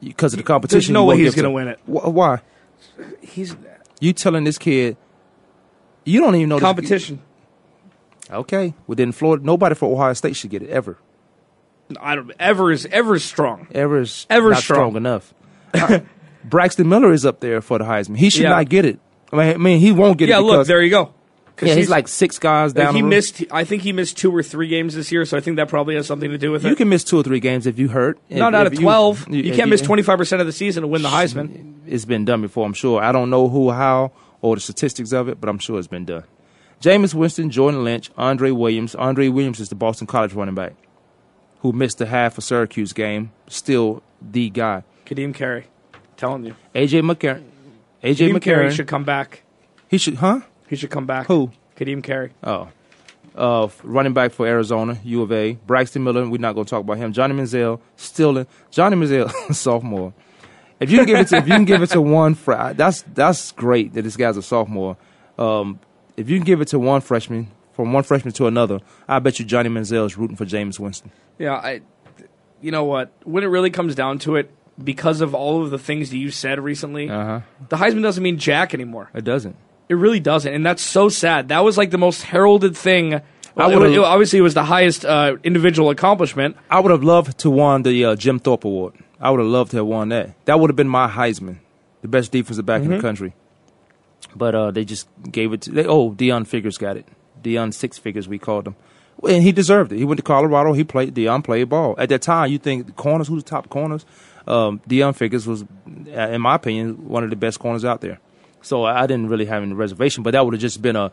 [0.00, 1.80] Because of the competition, There's no way he's going to win it.
[1.86, 2.40] Why?
[3.20, 3.56] He's
[4.00, 4.96] You telling this kid
[6.04, 7.20] you don't even know competition.
[8.30, 10.96] Okay, well then Florida, nobody for Ohio State should get it ever.
[12.00, 13.66] I don't ever is ever strong.
[13.74, 14.94] Ever is Ever strong.
[14.94, 15.34] strong enough.
[16.44, 18.16] Braxton Miller is up there for the Heisman.
[18.16, 18.50] He should Yeah.
[18.50, 18.98] not get it.
[19.32, 20.44] I mean, I mean, he won't get Yeah, it.
[20.44, 21.12] Yeah, look, there you go.
[21.60, 22.94] Yeah, he's, like six guys down.
[22.94, 23.44] he the missed.
[23.50, 25.94] I think he missed two or three games this year, so I think that probably
[25.94, 26.70] has something to do with You it.
[26.70, 28.18] You can miss two or three games if you hurt.
[28.30, 29.28] Not If- out if of twelve.
[29.28, 31.74] You, if can't miss twenty five percent of the season to win the Heisman.
[31.86, 33.00] It's been done before, I'm sure.
[33.02, 34.12] I don't know who, how,
[34.42, 36.24] or the statistics of it, but I'm sure it's been done.
[36.82, 38.94] Jameis Winston, Jordan Lynch, Andre Williams.
[38.96, 40.74] Andre Williams is the Boston College running back
[41.62, 43.30] who missed the half of Syracuse game.
[43.48, 44.82] Still the guy.
[45.06, 45.66] Ka'Deem Carey,
[46.16, 47.44] telling you, AJ McCarron.
[48.02, 48.72] AJ Ka'Deem Carey McCarron.
[48.76, 49.42] should come back.
[49.88, 50.40] he should, huh?
[50.68, 51.26] He should come back.
[51.28, 51.52] Who?
[51.76, 52.32] Ka'Deem Carey.
[52.42, 52.68] Oh.
[53.34, 55.52] Uh, running back for Arizona, U of A.
[55.66, 57.12] Braxton Miller, we're not going to talk about him.
[57.12, 58.46] Johnny Manziel, still in.
[58.70, 60.12] Johnny Manziel, sophomore.
[60.82, 63.02] If you can give it to, if you can give it to one, fr- that's
[63.14, 64.96] that's great that this guy's a sophomore.
[65.38, 65.78] Um,
[66.16, 69.38] if you can give it to one freshman, from one freshman to another, I bet
[69.38, 71.10] you Johnny Manziel is rooting for James Winston.
[71.38, 71.80] Yeah, I.
[72.60, 73.10] You know what?
[73.24, 74.50] When it really comes down to it,
[74.82, 77.40] because of all of the things that you said recently, Uh-huh.
[77.68, 79.10] the Heisman doesn't mean jack anymore.
[79.14, 79.56] It doesn't.
[79.88, 81.48] It really doesn't, and that's so sad.
[81.48, 83.20] That was like the most heralded thing.
[83.54, 86.56] Well, it would've- obviously, it was the highest uh, individual accomplishment.
[86.70, 88.94] I would have loved to won the uh, Jim Thorpe Award.
[89.22, 90.34] I would have loved to have won that.
[90.46, 91.58] That would have been my Heisman,
[92.02, 93.34] the best defensive back in the country.
[94.34, 95.70] But uh, they just gave it to.
[95.70, 97.06] They, oh, Deon Figures got it.
[97.40, 98.76] Deon Six Figures, we called him.
[99.28, 99.98] And he deserved it.
[99.98, 100.72] He went to Colorado.
[100.72, 101.14] He played.
[101.14, 101.94] Deon played ball.
[101.98, 104.04] At that time, you think the corners, who's the top corners?
[104.46, 108.18] Um, Deon Figures was, uh, in my opinion, one of the best corners out there.
[108.62, 110.24] So I didn't really have any reservation.
[110.24, 111.12] But that would have just been a.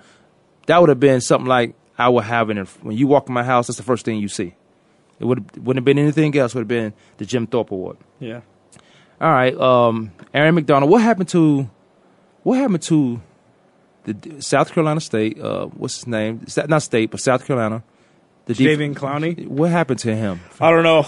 [0.66, 2.58] That would have been something like I would have in.
[2.58, 4.56] When you walk in my house, that's the first thing you see.
[5.20, 6.54] It would wouldn't have been anything else.
[6.56, 7.98] Would have been the Jim Thorpe Award.
[8.20, 8.42] Yeah.
[9.22, 10.90] All right, um, Aaron McDonald.
[10.90, 11.70] What happened to
[12.44, 13.22] what happened to
[14.06, 15.40] the South Carolina State?
[15.40, 16.46] Uh, what's his name?
[16.68, 17.84] Not State, but South Carolina.
[18.46, 19.46] The def- Clowney.
[19.46, 20.40] What happened to him?
[20.60, 21.06] I don't know.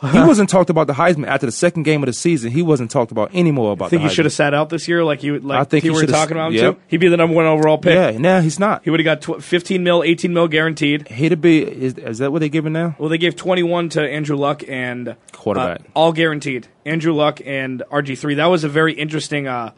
[0.00, 2.50] He wasn't talked about the Heisman after the second game of the season.
[2.50, 3.86] He wasn't talked about anymore about.
[3.86, 5.84] I think the he should have sat out this year, like you like I think
[5.84, 6.74] you he were talking about him yep.
[6.74, 6.80] too.
[6.88, 7.94] He'd be the number one overall pick.
[7.94, 8.82] Yeah, now he's not.
[8.84, 11.08] He would have got tw- 15 mil, 18 mil guaranteed.
[11.08, 11.62] He'd be.
[11.62, 12.96] Is, is that what they're giving now?
[12.98, 15.80] Well, they gave 21 to Andrew Luck and Quarterback.
[15.80, 16.68] uh, all guaranteed.
[16.84, 18.34] Andrew Luck and RG three.
[18.34, 19.46] That was a very interesting.
[19.46, 19.72] Uh,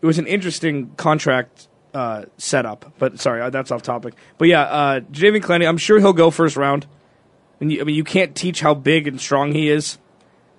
[0.00, 2.92] it was an interesting contract uh, setup.
[2.98, 4.14] But sorry, uh, that's off topic.
[4.38, 5.66] But yeah, uh, Jadeveon Clowney.
[5.66, 6.86] I'm sure he'll go first round.
[7.62, 9.96] And you, I mean, you can't teach how big and strong he is.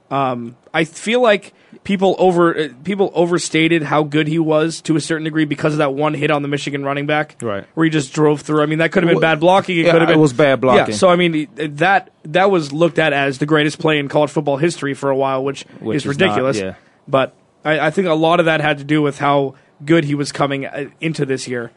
[0.09, 5.01] Um, I feel like people over uh, people overstated how good he was to a
[5.01, 7.65] certain degree because of that one hit on the Michigan running back, Right.
[7.73, 8.63] Where he just drove through.
[8.63, 9.77] I mean, that could have been bad blocking.
[9.77, 10.93] It yeah, could have it been was bad blocking.
[10.93, 10.97] Yeah.
[10.97, 14.55] So I mean, that that was looked at as the greatest play in college football
[14.57, 16.57] history for a while, which, Which is is not, ridiculous.
[16.59, 16.75] yeah.
[17.07, 17.35] But
[17.65, 20.31] I, I think a lot of that had to do with how good he was
[20.31, 21.71] coming uh, into this year.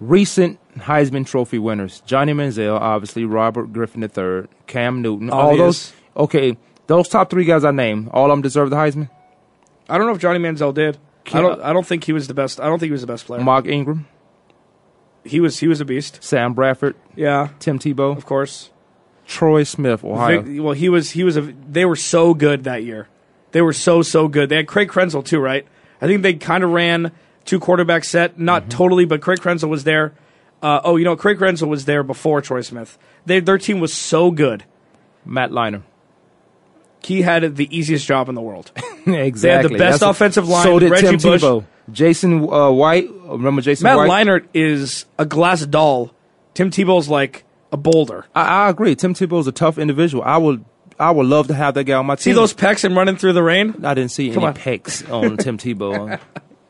[0.00, 5.30] Recent Heisman Trophy winners: Johnny Manziel, obviously Robert Griffin III, Cam Newton.
[5.30, 5.90] All Obvious.
[5.90, 5.92] those.
[6.16, 6.56] Okay,
[6.86, 9.10] those top three guys I named, all of them deserve the Heisman.
[9.88, 10.98] I don't know if Johnny Manziel did.
[11.32, 11.60] I don't.
[11.62, 12.60] I don't think he was the best.
[12.60, 13.42] I don't think he was the best player.
[13.42, 14.06] Mark Ingram,
[15.24, 15.58] he was.
[15.58, 16.22] He was a beast.
[16.22, 18.70] Sam Bradford, Yeah, Tim Tebow, of course.
[19.26, 20.40] Troy Smith, Ohio.
[20.42, 21.10] Vic- well, he was.
[21.10, 21.42] He was a.
[21.42, 23.08] They were so good that year.
[23.52, 24.48] They were so so good.
[24.48, 25.66] They had Craig Krenzel too, right?
[26.00, 27.12] I think they kind of ran
[27.48, 28.68] two quarterback set, not Mm-hmm.
[28.70, 30.14] totally, but Craig Krenzel was there.
[30.62, 32.98] Uh, oh, you know, Craig Krenzel was there before Troy Smith.
[33.26, 34.64] They, their team was so good.
[35.24, 35.82] Matt Leinart.
[37.02, 38.72] He had the easiest job in the world.
[39.06, 39.12] exactly.
[39.40, 41.42] They had the best That's- offensive line, So did Reggie Tim Bush.
[41.42, 41.64] Tebow.
[41.92, 43.08] Jason uh, White.
[43.24, 44.10] Remember Jason Matt White?
[44.10, 46.12] Leinart is a glass doll.
[46.54, 48.26] Tim Tebow's like a boulder.
[48.34, 48.94] I, I agree.
[48.96, 50.22] Tim Tebow's a tough individual.
[50.24, 50.64] I would.
[51.00, 52.22] I would love to have that guy on my team.
[52.22, 53.84] See those pecs and running through the rain?
[53.84, 54.54] I didn't see Come any on.
[54.54, 56.18] pecs on Tim Tebow.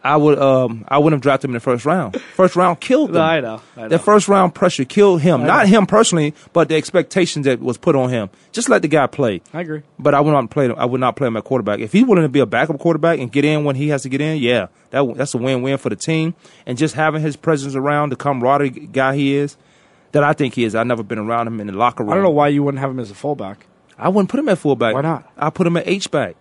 [0.03, 0.39] I would.
[0.39, 0.85] Um.
[0.89, 2.21] I wouldn't have drafted him in the first round.
[2.21, 3.15] First round killed him.
[3.17, 3.89] No, I know, I know.
[3.89, 5.43] The first round pressure killed him.
[5.43, 5.79] I Not know.
[5.81, 8.31] him personally, but the expectations that was put on him.
[8.53, 9.43] Just let the guy play.
[9.53, 9.83] I agree.
[9.99, 10.67] But I would not play.
[10.67, 10.77] Him.
[10.79, 11.81] I would not play him at quarterback.
[11.81, 14.09] If he's willing to be a backup quarterback and get in when he has to
[14.09, 16.35] get in, yeah, that that's a win-win for the team.
[16.65, 19.57] And just having his presence around, the camaraderie guy he is,
[20.13, 20.77] that I think he is.
[20.77, 22.13] I've never been around him in the locker room.
[22.13, 23.67] I don't know why you wouldn't have him as a fullback.
[23.99, 24.95] I wouldn't put him at fullback.
[24.95, 25.29] Why not?
[25.37, 26.37] I put him at H back.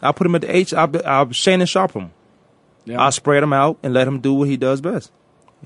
[0.00, 0.72] I put him at the H.
[0.72, 2.12] I I Shannon Sharpe him.
[2.84, 3.00] Yeah.
[3.02, 5.12] I spread him out and let him do what he does best.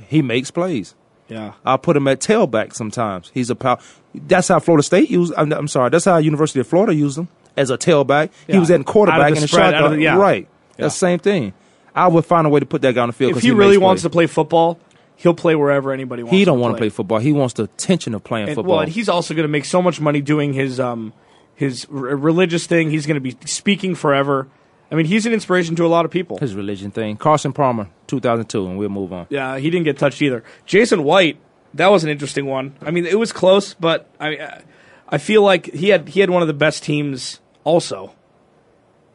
[0.08, 0.94] He makes plays.
[1.28, 1.54] Yeah.
[1.64, 3.30] I put him at tailback sometimes.
[3.34, 3.78] He's a power.
[4.14, 5.32] That's how Florida State used.
[5.36, 5.90] I'm, I'm sorry.
[5.90, 8.30] That's how University of Florida used him as a tailback.
[8.46, 9.92] He was at quarterback Out of the in the spread, shotgun.
[9.94, 10.16] of yeah.
[10.16, 10.46] Right.
[10.78, 10.82] Yeah.
[10.84, 11.52] That's the same thing.
[11.94, 13.36] I would find a way to put that guy on the field.
[13.36, 14.78] If he, he really wants to play football,
[15.16, 16.36] he'll play wherever anybody wants.
[16.36, 17.18] he don't to want to play football.
[17.18, 18.74] He wants the tension of playing And, football.
[18.74, 21.14] well, and he's also going to make so much money doing his um
[21.54, 22.90] his r- religious thing.
[22.90, 24.46] He's going to be speaking forever.
[24.90, 26.38] I mean, he's an inspiration to a lot of people.
[26.38, 27.16] His religion thing.
[27.16, 29.26] Carson Palmer, 2002, and we'll move on.
[29.30, 30.44] Yeah, he didn't get touched either.
[30.64, 31.38] Jason White,
[31.74, 32.74] that was an interesting one.
[32.82, 34.60] I mean, it was close, but I
[35.08, 38.12] I feel like he had he had one of the best teams also.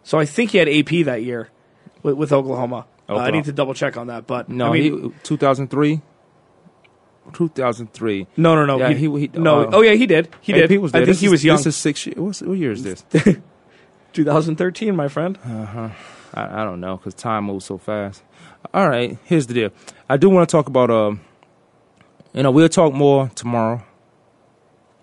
[0.03, 1.49] So I think he had AP that year
[2.03, 2.85] with, with Oklahoma.
[3.07, 6.01] Uh, I need to double check on that, but No, I mean, he 2003.
[7.33, 8.27] 2003.
[8.37, 9.61] no, no, no, Yeah, he, he- he- no.
[9.63, 10.29] uh, oh yeah, he did.
[10.41, 10.71] He did.
[10.71, 11.57] AP was I think This he is- was young.
[11.57, 12.41] This is six years.
[12.41, 13.03] What year is this?
[14.13, 15.37] 2013, my friend.
[16.33, 18.23] I, I don't know because time moves so fast.
[18.73, 19.69] All right, here's the deal.
[20.09, 20.89] I do want to talk about.
[20.89, 21.21] Um,
[22.33, 23.83] you know, we'll talk more tomorrow,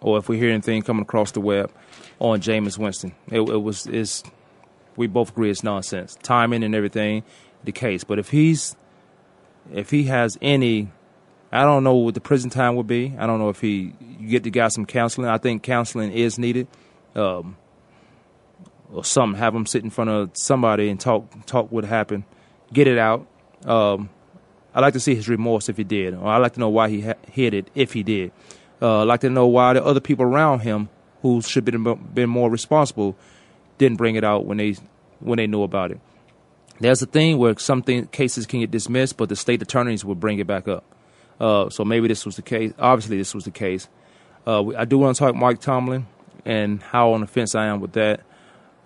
[0.01, 1.71] or if we hear anything coming across the web
[2.19, 3.15] on Jameis Winston.
[3.31, 4.23] It, it was is
[4.97, 7.23] we both agree it's nonsense, timing and everything,
[7.65, 8.05] the case.
[8.05, 8.77] But if he's
[9.73, 10.91] if he has any,
[11.53, 13.15] I don't know what the prison time would be.
[13.19, 15.29] I don't know if he you get the guy some counseling.
[15.29, 16.69] I think counseling is needed.
[17.15, 17.57] Um,
[18.93, 19.39] or something.
[19.39, 22.25] Have him sit in front of somebody and talk talk what happened,
[22.73, 23.27] get it out.
[23.65, 24.11] Um,
[24.75, 26.89] I like to see his remorse if he did, or I'd like to know why
[26.89, 28.33] he ha- hid it if he did.
[28.81, 30.89] Uh, I like to know why the other people around him
[31.23, 33.17] who should have been, been more responsible
[33.79, 34.77] didn't bring it out when they
[35.21, 36.01] when they knew about it.
[36.81, 40.15] There's a thing where some thing, cases can get dismissed, but the state attorneys will
[40.15, 40.85] bring it back up.
[41.41, 42.73] Uh, so maybe this was the case.
[42.79, 43.89] Obviously, this was the case.
[44.47, 46.07] Uh, I do want to talk Mike Tomlin
[46.45, 48.21] and how on the fence I am with that.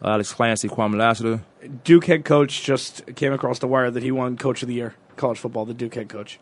[0.03, 1.41] Uh, Alex Clancy, Kwamie Lassiter.
[1.85, 4.95] Duke head coach just came across the wire that he won Coach of the Year,
[5.17, 5.65] college football.
[5.65, 6.41] The Duke head coach.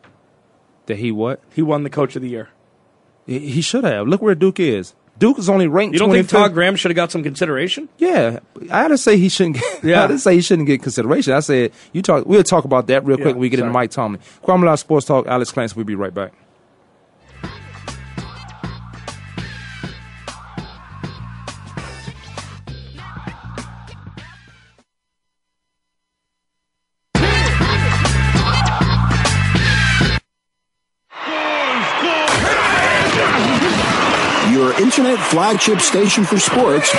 [0.86, 1.40] That he what?
[1.54, 2.48] He won the Coach of the Year.
[3.26, 4.08] He, he should have.
[4.08, 4.94] Look where Duke is.
[5.18, 5.92] Duke is only ranked.
[5.92, 7.90] You don't think Todd Graham should have got some consideration?
[7.98, 8.38] Yeah,
[8.70, 9.56] I didn't say he shouldn't.
[9.56, 10.04] Get, Yeah.
[10.04, 11.34] I didn't say he shouldn't get consideration.
[11.34, 12.24] I said you talk.
[12.24, 13.26] We'll talk about that real quick.
[13.26, 13.74] Yeah, when we get into sorry.
[13.74, 15.26] Mike Tomlin, Kwamie Lassiter Sports Talk.
[15.26, 15.74] Alex Clancy.
[15.76, 16.32] We'll be right back.
[35.30, 36.90] Flagship station for sports.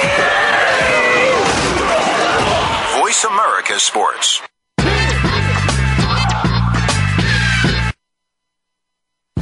[2.98, 4.42] Voice America Sports.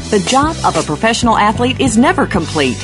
[0.09, 2.83] The job of a professional athlete is never complete.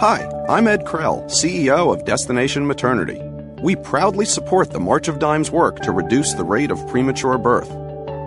[0.00, 3.20] Hi, I'm Ed Krell, CEO of Destination Maternity.
[3.60, 7.68] We proudly support the March of Dimes work to reduce the rate of premature birth.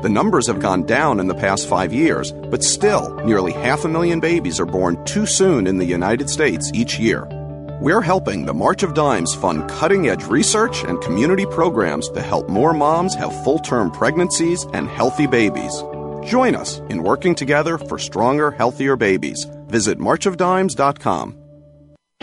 [0.04, 3.88] The numbers have gone down in the past five years, but still, nearly half a
[3.88, 7.26] million babies are born too soon in the United States each year.
[7.80, 12.50] We're helping the March of Dimes fund cutting edge research and community programs to help
[12.50, 15.82] more moms have full term pregnancies and healthy babies.
[16.26, 19.46] Join us in working together for stronger, healthier babies.
[19.68, 21.41] Visit marchofdimes.com.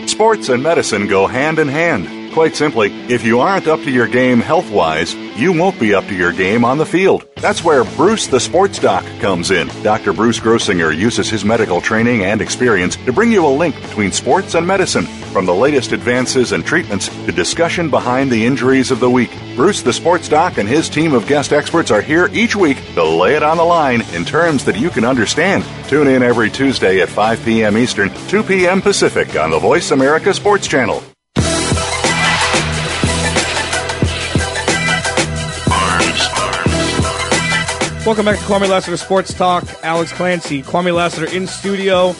[0.05, 2.33] Sports and medicine go hand in hand.
[2.33, 6.05] Quite simply, if you aren't up to your game health wise, you won't be up
[6.07, 7.25] to your game on the field.
[7.35, 9.67] That's where Bruce the Sports Doc comes in.
[9.83, 10.13] Dr.
[10.13, 14.53] Bruce Grossinger uses his medical training and experience to bring you a link between sports
[14.55, 19.09] and medicine, from the latest advances and treatments to discussion behind the injuries of the
[19.09, 19.31] week.
[19.55, 23.03] Bruce the Sports Doc and his team of guest experts are here each week to
[23.03, 25.63] lay it on the line in terms that you can understand.
[25.87, 27.77] Tune in every Tuesday at 5 p.m.
[27.77, 28.81] Eastern, 2 p.m.
[28.81, 31.03] Pacific on the Voice America Sports Channel.
[38.05, 39.65] Welcome back to Kwamie Lassiter Sports Talk.
[39.83, 42.15] Alex Clancy, Kwamie Lassiter in studio.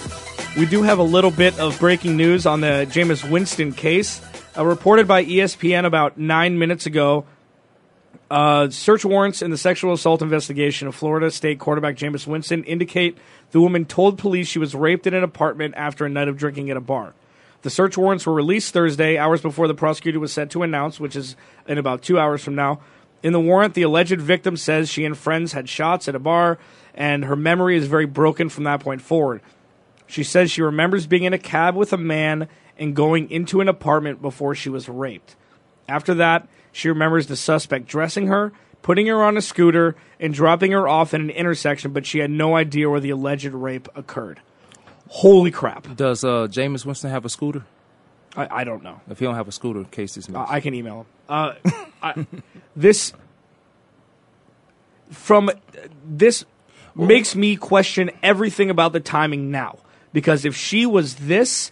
[0.60, 4.22] We do have a little bit of breaking news on the Jameis Winston case.
[4.58, 7.24] Uh, reported by ESPN about nine minutes ago,
[8.30, 13.18] uh, search warrants in the sexual assault investigation of Florida State quarterback Jameis Winston indicate
[13.52, 16.70] the woman told police she was raped in an apartment after a night of drinking
[16.70, 17.14] at a bar.
[17.62, 21.16] The search warrants were released Thursday, hours before the prosecutor was set to announce, which
[21.16, 21.38] is
[21.70, 22.82] in about two hours from now.
[23.24, 26.60] In the warrant, the alleged victim says she and friends had shots at a bar,
[26.94, 29.40] and her memory is very broken from that point forward.
[30.10, 33.70] She says she remembers being in a cab with a man and going into an
[33.70, 35.36] apartment before she was raped.
[35.88, 40.72] After that, she remembers the suspect dressing her, putting her on a scooter, and dropping
[40.72, 44.42] her off at an intersection, but she had no idea where the alleged rape occurred.
[45.10, 45.96] Holy crap.
[45.96, 47.66] Does uh, Jameis Winston have a scooter?
[48.36, 49.02] I, I don't know.
[49.12, 50.40] If he don't have a scooter, case dismissed.
[50.40, 51.06] Uh, I can email him.
[51.30, 51.54] Uh,
[52.02, 52.26] I,
[52.76, 53.14] this
[55.12, 55.52] from
[56.04, 56.46] this
[56.96, 59.78] makes me question everything about the timing now
[60.14, 61.72] because if she was this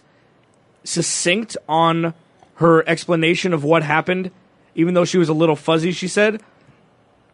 [0.84, 2.14] succinct on
[2.56, 4.30] her explanation of what happened,
[4.74, 6.42] even though she was a little fuzzy, she said,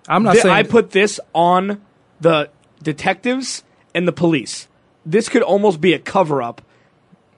[0.09, 1.81] I'm not "Th- saying I put this on
[2.21, 2.51] the
[2.83, 3.65] detectives
[3.95, 4.69] and the police.
[5.07, 6.63] This could almost be a cover up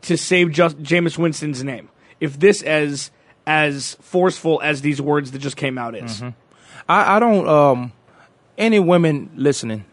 [0.03, 1.89] to save just Jameis Winston's name.
[2.21, 3.11] If this as
[3.47, 6.23] as forceful as these words that just came out is.
[6.89, 7.49] I, I don't.
[7.49, 7.93] Um,
[8.59, 9.85] any women listening,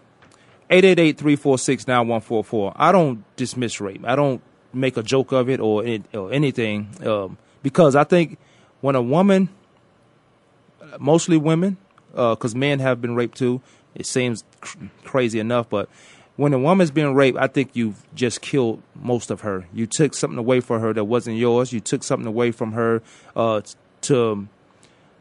[0.73, 2.73] 888-346-9144.
[2.75, 4.03] I don't dismiss rape.
[4.05, 4.41] I don't
[4.73, 8.39] make a joke of it or, it, or anything um, because I think
[8.81, 9.49] when a woman,
[10.99, 11.77] mostly women,
[12.12, 13.62] because men have been raped too.
[13.95, 15.89] It seems cr- crazy enough, but
[16.36, 19.67] when a woman's being raped, I think you've just killed most of her.
[19.73, 21.71] You took something away from her that wasn't yours.
[21.71, 23.03] You took something away from her
[23.36, 23.62] uh,
[24.01, 24.47] to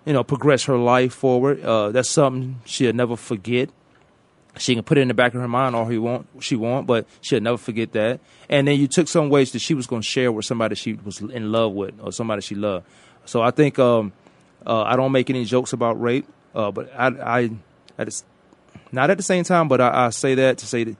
[0.04, 1.62] you know, progress her life forward.
[1.62, 3.70] Uh, that's something she'll never forget.
[4.58, 6.86] She can put it in the back of her mind all he want, she want,
[6.86, 8.20] but she'll never forget that.
[8.50, 10.94] And then you took some ways that she was going to share with somebody she
[10.94, 12.84] was in love with or somebody she loved.
[13.24, 14.12] So I think um,
[14.66, 17.06] uh, I don't make any jokes about rape, uh, but I,
[17.98, 18.06] I
[18.90, 20.96] not at the same time, but I, I say that to say that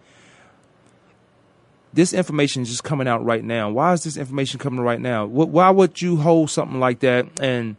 [1.92, 3.70] this information is just coming out right now.
[3.70, 5.26] Why is this information coming right now?
[5.26, 7.76] Why would you hold something like that and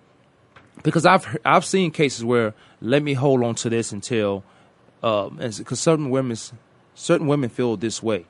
[0.83, 4.43] because I've I've seen cases where let me hold on to this until
[5.03, 6.37] because certain women
[6.95, 8.25] certain women feel this way,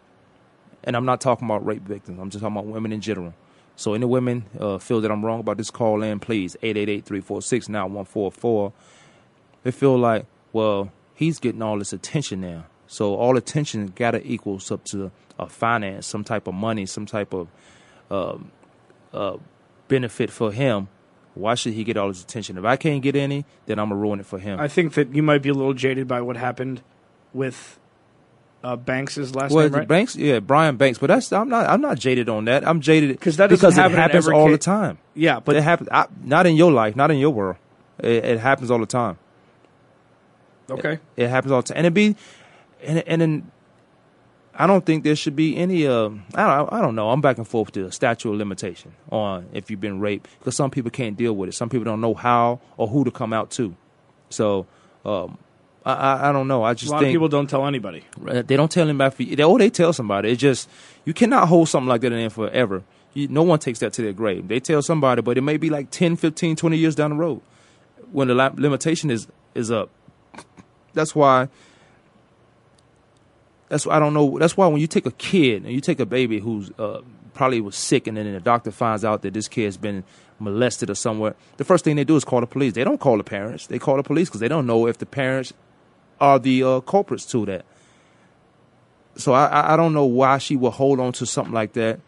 [0.84, 2.20] and I'm not talking about rape victims.
[2.20, 3.36] I'm just talking about women in general.
[3.76, 8.74] So any women uh, feel that I'm wrong about this, call in please 888-346-9144.
[9.64, 14.72] They feel like well he's getting all this attention now, so all attention gotta equals
[14.72, 17.50] up to a finance, some type of money, some type of
[18.10, 18.52] um,
[19.14, 19.38] uh,
[19.88, 20.88] benefit for him.
[21.36, 22.58] Why should he get all his attention?
[22.58, 24.60] If I can't get any, then I'm gonna ruin it for him.
[24.60, 26.82] I think that you might be a little jaded by what happened
[27.34, 27.80] with
[28.64, 29.88] uh, Banks's last well, name, right?
[29.88, 32.66] Banks, yeah, Brian Banks, but that's I'm not I'm not jaded on that.
[32.68, 35.00] I'm jaded 'Cause that because happen it happens all ca- the time.
[35.16, 37.58] Yeah, but it happens I, not in your life, not in your world.
[38.00, 39.18] It, it happens all the time.
[40.70, 41.00] okay.
[41.18, 42.16] It happens all the time, and it be
[42.84, 43.52] and and then
[44.56, 45.88] I don't think there should be any.
[45.88, 46.74] Uh, I don't.
[46.74, 47.10] I don't know.
[47.10, 50.56] I'm back and forth to a statute of limitation on if you've been raped because
[50.56, 51.54] some people can't deal with it.
[51.54, 53.76] Some people don't know how or who to come out to.
[54.30, 54.68] So
[55.06, 55.38] um,
[55.86, 56.64] I, I, I don't know.
[56.64, 58.04] I just a lot think of people don't tell anybody.
[58.22, 59.36] they don't tell anybody.
[59.36, 60.30] They, or they tell somebody.
[60.32, 60.70] It's just
[61.04, 62.84] you cannot hold something like that in there forever.
[63.14, 64.48] You, no one takes that to their grave.
[64.48, 67.42] They tell somebody, but it may be like 10, 15, 20 years down the road
[68.12, 69.90] when the limitation is is up.
[70.94, 71.50] That's why.
[73.74, 74.38] That's I don't know.
[74.38, 77.02] That's why when you take a kid and you take a baby who's uh,
[77.34, 80.04] probably was sick, and then the doctor finds out that this kid has been
[80.38, 82.74] molested or somewhere, the first thing they do is call the police.
[82.74, 83.66] They don't call the parents.
[83.66, 85.54] They call the police because they don't know if the parents
[86.22, 87.66] are the uh, culprits to that.
[89.16, 92.00] So I- I, I don't know why she would hold on to something like that,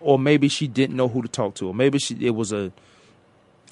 [0.00, 2.72] or maybe she didn't know who to talk to, or maybe she it was a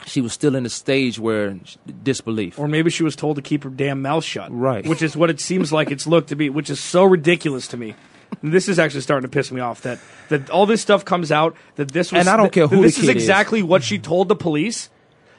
[0.04, 1.58] she was still in a stage where
[2.02, 2.58] disbelief.
[2.58, 4.48] Or maybe she was told to keep her damn mouth shut.
[4.52, 4.86] Right.
[4.86, 7.76] Which is what it seems like it's looked to be, which is so ridiculous to
[7.76, 7.94] me.
[8.42, 11.30] And this is actually starting to piss me off that, that all this stuff comes
[11.32, 12.20] out, that this was.
[12.20, 13.22] And I don't that- care who This is kid is.
[13.22, 14.90] exactly what she told the police.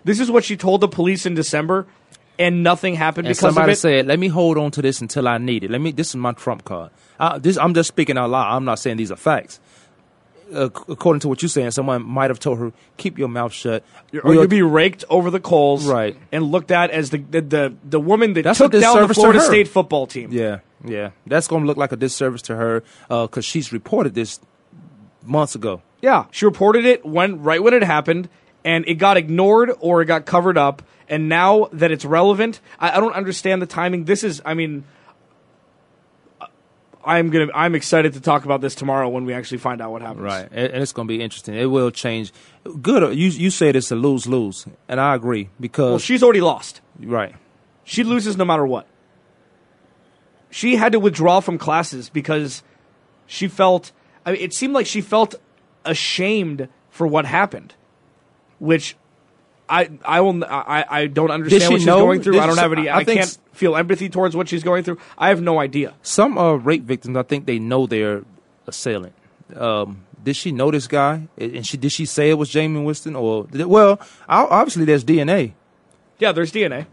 [0.03, 1.86] This is what she told the police in December,
[2.39, 3.80] and nothing happened and because somebody of it.
[3.82, 5.72] said, "Let me hold on to this until I need it.
[5.72, 5.91] Let me.
[5.91, 6.91] This is my trump card.
[7.20, 8.55] Uh, this I'm just speaking out loud.
[8.55, 9.60] I'm not saying these are facts.
[10.54, 13.84] Uh, according to what you're saying, someone might have told her, "Keep your mouth shut."
[14.14, 16.16] or We'll- you'd be raked over the coals, Right.
[16.32, 19.18] and looked at as the the the, the woman that That's took down the disservice
[19.18, 19.41] to Florida.
[19.41, 20.30] State football team.
[20.32, 21.10] Yeah, yeah.
[21.26, 24.39] That's going to look like a disservice to her because she's reported this
[25.26, 25.82] months ago.
[26.02, 28.30] Yeah, she reported it when right when it happened,
[28.64, 30.82] and it got ignored or it got covered up.
[31.10, 34.04] And now that it's relevant, I, I don't understand the timing.
[34.06, 34.84] This is, I mean,
[37.08, 40.01] I'm gonna, I'm excited to talk about this tomorrow when we actually find out what
[40.01, 40.22] happens.
[40.22, 41.55] Right, and, it's going to be interesting.
[41.55, 42.34] It will change.
[42.82, 43.01] Good.
[43.01, 46.41] Uh, you you said it's a lose lose, and I agree because Well, she's already
[46.41, 46.82] lost.
[46.99, 47.34] right.
[47.86, 48.86] She loses no matter what.
[50.49, 52.62] She had to withdraw from classes because
[53.26, 53.93] she felt.
[54.26, 55.36] I mean, it seemed like she felt
[55.86, 57.76] ashamed for what happened,
[58.60, 58.97] which
[59.70, 61.99] I I will I I don't understand she what she's know?
[61.99, 62.34] going through.
[62.34, 62.89] Did I don't she- have any.
[62.89, 64.97] I I, can't s- feel empathy towards what she's going through.
[65.18, 65.93] I have no idea.
[66.01, 68.24] Some uh, rape victims, I think they know their
[68.68, 69.13] assailant.
[69.55, 71.28] Um, did she know this guy?
[71.38, 73.99] And she did she say it was Jamie Winston or it- well,
[74.30, 75.53] obviously there's DNA.
[76.20, 76.88] Yeah, there's DNA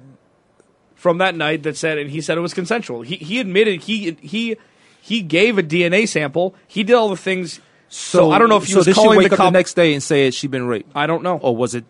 [0.95, 3.03] from that night that said, and he said it was consensual.
[3.03, 4.57] He he admitted he he
[5.01, 6.55] he gave a DNA sample.
[6.67, 7.61] He did all the things.
[7.89, 9.39] So, I don't know if he so was calling the cop.
[9.47, 11.37] the next day and say she'd been raped, I don't know.
[11.39, 11.85] or was it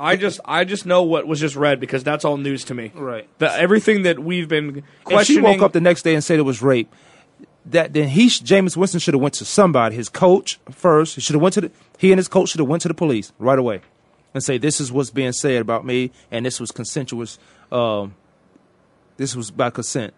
[0.00, 2.90] I just I just know what was just read because that's all news to me.
[2.94, 3.28] Right.
[3.38, 6.42] The, everything that we've been If she woke up the next day and said it
[6.42, 6.92] was rape,
[7.66, 11.16] that then he Jameis Winston should have went to somebody, his coach first.
[11.16, 12.94] He should have went to the he and his coach should have went to the
[12.94, 13.82] police right away
[14.32, 17.38] and say this is what's being said about me and this was consensuous.
[17.70, 18.14] Um,
[19.18, 20.14] this was by consent.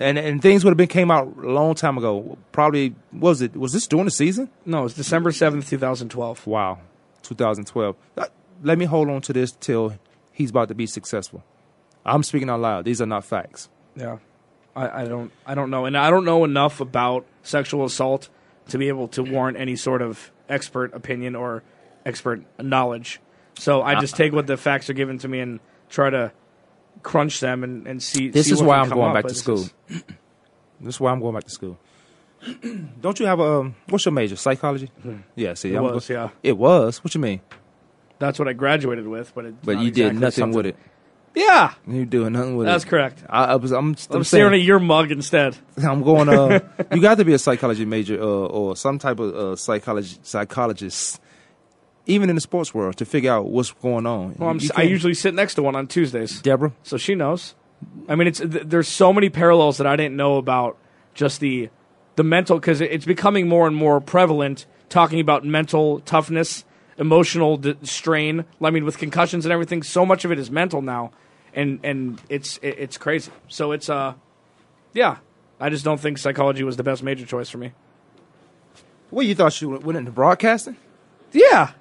[0.00, 2.36] And and things would have been came out a long time ago.
[2.50, 4.50] Probably was it was this during the season?
[4.66, 6.44] no, it's December seventh, two thousand twelve.
[6.46, 6.78] Wow,
[7.22, 7.96] 2012.
[8.62, 9.94] Let me hold on to this till
[10.32, 11.44] he's about to be successful.
[12.04, 12.84] I'm speaking out loud.
[12.84, 13.68] These are not facts.
[13.96, 14.18] Yeah,
[14.74, 18.28] I, I don't I don't know, and I don't know enough about sexual assault
[18.68, 21.62] to be able to warrant any sort of expert opinion or
[22.06, 23.20] expert knowledge.
[23.58, 26.32] So I just take what the facts are given to me and try to
[27.02, 28.28] crunch them and, and see.
[28.30, 29.62] This see is why I'm going up, back to school.
[29.62, 29.72] is-
[30.80, 31.78] this is why I'm going back to school.
[33.00, 34.36] Don't you have a what's your major?
[34.36, 34.90] Psychology?
[35.02, 35.16] Hmm.
[35.34, 36.28] Yeah, see, It I'm was, go- yeah.
[36.42, 37.02] It was.
[37.02, 37.40] What you mean?
[38.18, 40.76] That's what I graduated with, but it, But you did nothing with it.
[41.34, 42.86] Yeah, You doing nothing with that's it.
[42.86, 43.22] That's correct.
[43.28, 43.70] I, I was.
[43.70, 43.78] I'm.
[43.78, 45.56] I'm, I'm staring saying, at your mug instead.
[45.76, 46.28] I'm going.
[46.28, 46.60] Uh,
[46.92, 51.20] you got to be a psychology major uh, or some type of uh, psychology psychologist,
[52.06, 54.34] even in the sports world, to figure out what's going on.
[54.36, 56.40] Well, I'm, I usually sit next to one on Tuesdays.
[56.42, 56.72] Deborah.
[56.82, 57.54] so she knows.
[58.08, 60.76] I mean, it's th- there's so many parallels that I didn't know about
[61.14, 61.68] just the
[62.16, 66.64] the mental because it's becoming more and more prevalent talking about mental toughness,
[66.98, 68.44] emotional d- strain.
[68.62, 71.12] I mean, with concussions and everything, so much of it is mental now,
[71.54, 73.30] and and it's it, it's crazy.
[73.48, 74.14] So it's uh,
[74.92, 75.18] yeah.
[75.60, 77.72] I just don't think psychology was the best major choice for me.
[79.10, 80.76] Well, you thought she went into broadcasting?
[81.32, 81.72] Yeah.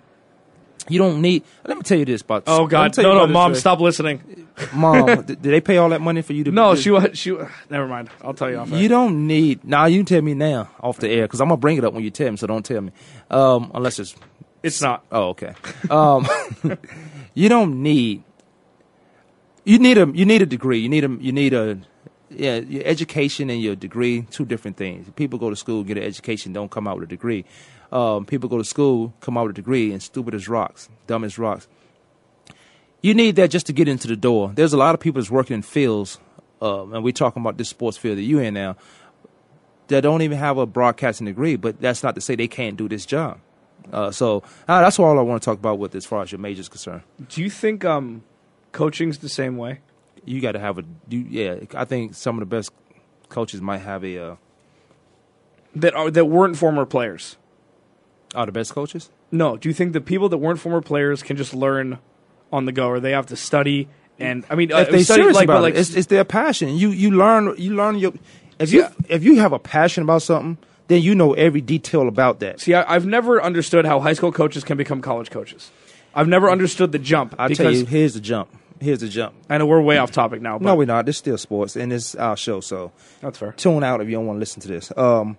[0.90, 1.44] You don't need.
[1.66, 2.44] Let me tell you this about.
[2.48, 2.98] Oh God.
[2.98, 4.48] No, no, mom, stop listening.
[4.74, 6.52] Mom, did, they pay all that money for you to?
[6.52, 7.38] No, she was she.
[7.70, 8.10] Never mind.
[8.24, 8.72] I'll tell you off.
[8.72, 8.80] air.
[8.80, 9.66] You don't need.
[9.66, 11.94] Now you can tell me now off the air because I'm gonna bring it up
[11.94, 12.38] when you tell me.
[12.38, 12.92] So don't tell me,
[13.30, 14.16] um, unless it's.
[14.68, 15.06] It's not.
[15.12, 15.56] Oh, okay.
[15.90, 16.28] Um,
[17.34, 18.24] you don't need.
[19.64, 20.12] You need a.
[20.14, 20.80] You need a degree.
[20.80, 21.10] You need a.
[21.10, 21.80] You need a.
[22.30, 25.10] Yeah, your education and your degree, two different things.
[25.16, 27.46] People go to school, get an education, don't come out with a degree.
[27.90, 31.24] Um, people go to school, come out with a degree, and stupid as rocks, dumb
[31.24, 31.70] as rocks.
[33.02, 34.52] You need that just to get into the door.
[34.54, 36.20] There's a lot of people that's working in fields,
[36.62, 38.76] um, and we're talking about this sports field that you're in now.
[39.88, 42.90] that don't even have a broadcasting degree, but that's not to say they can't do
[42.90, 43.40] this job.
[43.92, 46.40] Uh, so uh, that's all I want to talk about with as far as your
[46.40, 47.04] major is concerned.
[47.30, 48.24] Do you think um,
[48.72, 49.80] coaching's the same way?
[50.26, 51.56] You got to have a you, yeah.
[51.74, 52.72] I think some of the best
[53.30, 54.36] coaches might have a uh,
[55.76, 57.38] that are that weren't former players.
[58.36, 59.10] Are the best coaches?
[59.32, 59.56] No.
[59.56, 62.00] Do you think the people that weren't former players can just learn
[62.52, 63.88] on the go, or they have to study?
[64.20, 66.26] And I mean, if uh, they study, serious like, about like, it, it's, it's their
[66.26, 66.76] passion.
[66.76, 68.14] You you learn you learn your
[68.60, 70.58] if you if you have a passion about something,
[70.88, 72.62] then you know every detail about that.
[72.62, 75.72] See, I, I've never understood how high school coaches can become college coaches.
[76.16, 77.36] I've never understood the jump.
[77.38, 78.50] I'll tell you, here's the jump.
[78.80, 79.34] Here's the jump.
[79.50, 80.58] I know we're way off topic now.
[80.60, 81.06] But No, we're not.
[81.06, 83.52] This still sports, and it's our show, so That's fair.
[83.54, 84.92] tune out if you don't want to listen to this.
[84.96, 85.38] Um,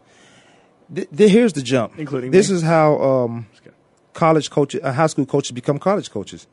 [0.94, 1.99] th- th- here's the jump.
[1.99, 2.57] Including this me.
[2.57, 3.46] is how um,
[4.12, 6.46] college coaches, uh, high school coaches become college coaches.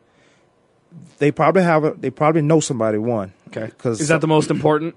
[1.17, 3.33] They probably have a, they probably know somebody one.
[3.47, 3.65] Okay.
[3.65, 4.95] Because Is that the most important?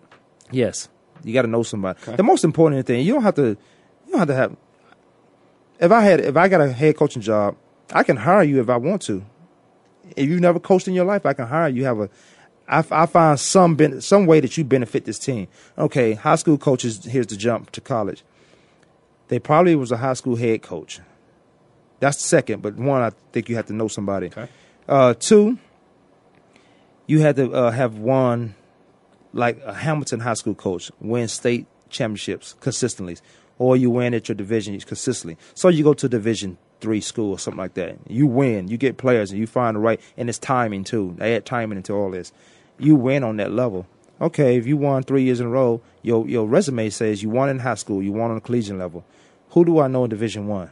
[0.50, 0.88] Yes,
[1.24, 1.98] you got to know somebody.
[2.16, 3.56] The most important thing you don't have to
[4.08, 4.56] you don't have to have.
[5.78, 7.56] If I had if I got a head coaching job,
[7.92, 9.24] I can hire you if I want to.
[10.16, 11.84] If you've never coached in your life, I can hire you.
[11.84, 12.10] Have a
[12.66, 15.48] I, I find some ben, some way that you benefit this team.
[15.76, 17.04] Okay, high school coaches.
[17.04, 18.24] Here's the jump to college.
[19.28, 21.00] They probably was a high school head coach.
[22.00, 24.28] That's the second, but one I think you have to know somebody.
[24.28, 24.48] Okay.
[24.88, 25.58] Uh, two,
[27.06, 28.54] you had to uh, have won
[29.32, 33.16] like a Hamilton High School coach win state championships consistently,
[33.58, 35.36] or you win at your division consistently.
[35.54, 37.96] So you go to Division three school or something like that.
[38.08, 41.14] You win, you get players, and you find the right, and it's timing too.
[41.18, 42.32] They add timing into all this.
[42.78, 43.86] You win on that level.
[44.20, 47.48] Okay, if you won three years in a row, your your resume says you won
[47.48, 49.04] in high school, you won on the collegiate level.
[49.50, 50.70] Who do I know in Division One?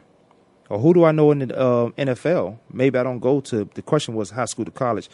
[0.69, 2.59] Or who do I know in the uh, NFL?
[2.73, 3.69] Maybe I don't go to.
[3.75, 5.09] The question was high school to college,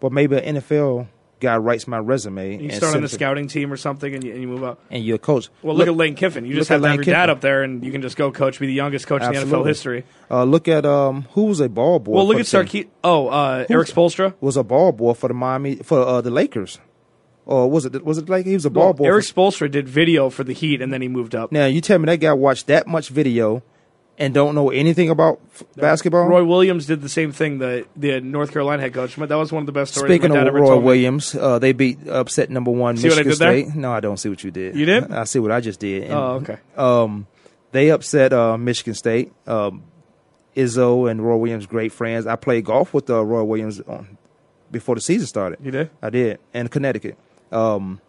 [0.00, 1.08] but maybe an NFL
[1.40, 2.52] guy writes my resume.
[2.58, 4.80] You and start on the scouting team or something, and you, and you move up.
[4.90, 5.48] and you're a coach.
[5.62, 6.44] Well, look, at Lane Kiffin.
[6.44, 8.02] You just look have at to have Lane your dad up there, and you can
[8.02, 10.04] just go coach, be the youngest coach in the NFL history.
[10.30, 12.12] Uh, look at um, who was a ball boy.
[12.12, 12.46] Well, look at?
[12.46, 12.88] Sarkeet.
[13.04, 14.34] Oh, uh, Erik Spoelstra.
[14.40, 16.78] was a ball boy for the Miami for uh, the Lakers,
[17.46, 19.04] or was it was it like he was a ball Well, boy?
[19.06, 21.52] Erik for, Spoelstra did video for the Heat, and then he moved up.
[21.52, 23.62] now you tell me that guy watched that much video
[24.18, 26.26] and don't know anything about f- basketball.
[26.26, 27.58] Roy Williams did the same thing.
[27.58, 29.16] The the North Carolina head coach.
[29.16, 30.78] That was one of the best stories Speaking of ever Roy.
[30.78, 33.64] Williams, uh, they beat upset number one See what I Michigan did there?
[33.70, 33.76] State.
[33.80, 34.74] No, I don't see what you did.
[34.76, 35.10] You did?
[35.12, 36.04] I see what I just did.
[36.04, 36.58] And, Oh, okay.
[36.76, 37.26] Um,
[37.72, 39.32] they upset uh, Michigan State.
[39.46, 39.84] Um,
[40.56, 42.26] Izzo and Roy Williams, great friends.
[42.26, 44.18] I played golf with uh, Roy Williams on,
[44.72, 45.58] before the season started.
[45.62, 45.90] You did?
[46.02, 47.16] I did, in Connecticut.
[47.52, 48.00] Um,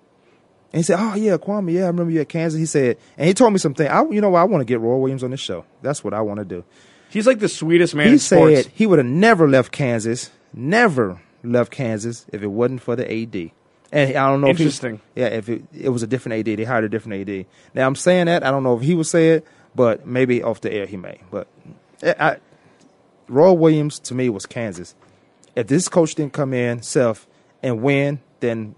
[0.71, 3.27] and he said, "Oh yeah, Kwamie, yeah, I remember you at Kansas." He said, and
[3.27, 3.87] he told me something.
[3.87, 4.39] I, you know, what?
[4.39, 5.65] I want to get Roy Williams on this show.
[5.81, 6.63] That's what I want to do.
[7.09, 8.63] He's like the sweetest man he in sports.
[8.63, 13.05] said he would have never left Kansas, never left Kansas if it wasn't for the
[13.11, 13.51] AD.
[13.91, 14.47] And I don't know.
[14.47, 14.95] Interesting.
[14.95, 17.45] If he, yeah, if it, it was a different AD, they hired a different AD.
[17.73, 20.61] Now I'm saying that I don't know if he would say it, but maybe off
[20.61, 21.21] the air he may.
[21.31, 21.47] But
[22.03, 22.37] I, I,
[23.27, 24.93] Roy Williams to me was Kansas.
[25.55, 27.27] If this coach didn't come in, self,
[27.63, 28.75] and win, then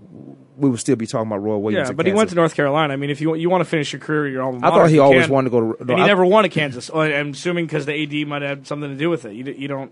[0.57, 1.89] we would still be talking about Roy Williams.
[1.89, 2.93] Yeah, but he went to North Carolina.
[2.93, 4.89] I mean, if you you want to finish your career, at your alma I thought
[4.89, 5.33] he always can.
[5.33, 5.81] wanted to go to.
[5.81, 6.89] and he I- never won at Kansas.
[6.93, 9.33] Oh, I'm assuming because the AD might have something to do with it.
[9.33, 9.91] You, you don't.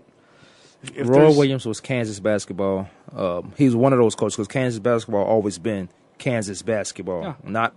[0.94, 2.88] If Roy Williams was Kansas basketball.
[3.14, 7.22] Um, he was one of those coaches because Kansas basketball always been Kansas basketball.
[7.22, 7.34] Yeah.
[7.44, 7.74] Not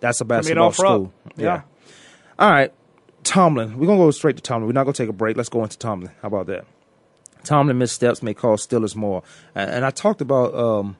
[0.00, 1.12] that's a basketball all school.
[1.36, 1.62] Yeah.
[2.38, 2.72] All right,
[3.22, 3.78] Tomlin.
[3.78, 4.66] We're gonna go straight to Tomlin.
[4.66, 5.36] We're not gonna take a break.
[5.36, 6.10] Let's go into Tomlin.
[6.22, 6.64] How about that?
[7.44, 9.22] Tomlin missteps may cost Steelers more.
[9.54, 10.54] And, and I talked about.
[10.54, 10.96] Um,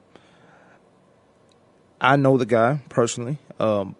[2.03, 3.37] I know the guy personally.
[3.59, 3.95] Um,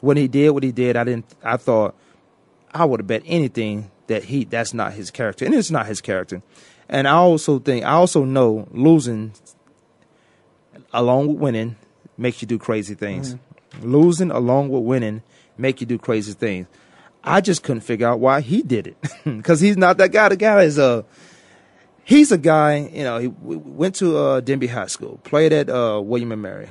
[0.00, 1.26] when he did what he did, I didn't.
[1.42, 1.94] I thought
[2.72, 6.00] I would have bet anything that he that's not his character, and it's not his
[6.00, 6.42] character.
[6.88, 9.32] And I also think I also know losing
[10.92, 11.76] along with winning
[12.16, 13.36] makes you do crazy things.
[13.82, 15.22] Losing along with winning
[15.58, 16.66] make you do crazy things.
[17.22, 20.28] I just couldn't figure out why he did it because he's not that guy.
[20.30, 21.04] The guy is a
[22.04, 22.88] he's a guy.
[22.92, 26.70] You know, he went to uh, Denbigh High School, played at uh, William and Mary,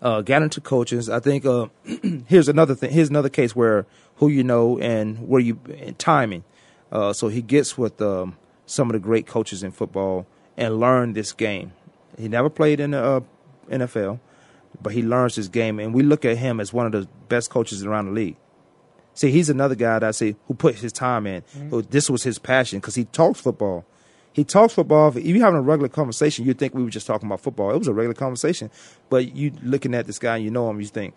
[0.00, 1.08] uh, got into coaches.
[1.10, 1.66] I think uh,
[2.26, 2.90] here's another thing.
[2.90, 3.86] Here's another case where
[4.16, 6.44] who you know and where you and timing.
[6.90, 8.36] Uh, so he gets with um,
[8.66, 10.26] some of the great coaches in football
[10.56, 11.72] and learned this game.
[12.18, 13.20] He never played in the uh,
[13.70, 14.20] NFL,
[14.82, 17.50] but he learns this game, and we look at him as one of the best
[17.50, 18.36] coaches around the league.
[19.18, 21.42] See, he's another guy that I see who put his time in.
[21.42, 21.70] Mm-hmm.
[21.70, 23.84] Who, this was his passion because he talks football.
[24.32, 25.08] He talks football.
[25.08, 27.72] If you're having a regular conversation, you'd think we were just talking about football.
[27.72, 28.70] It was a regular conversation,
[29.10, 31.16] but you looking at this guy, you know him, you think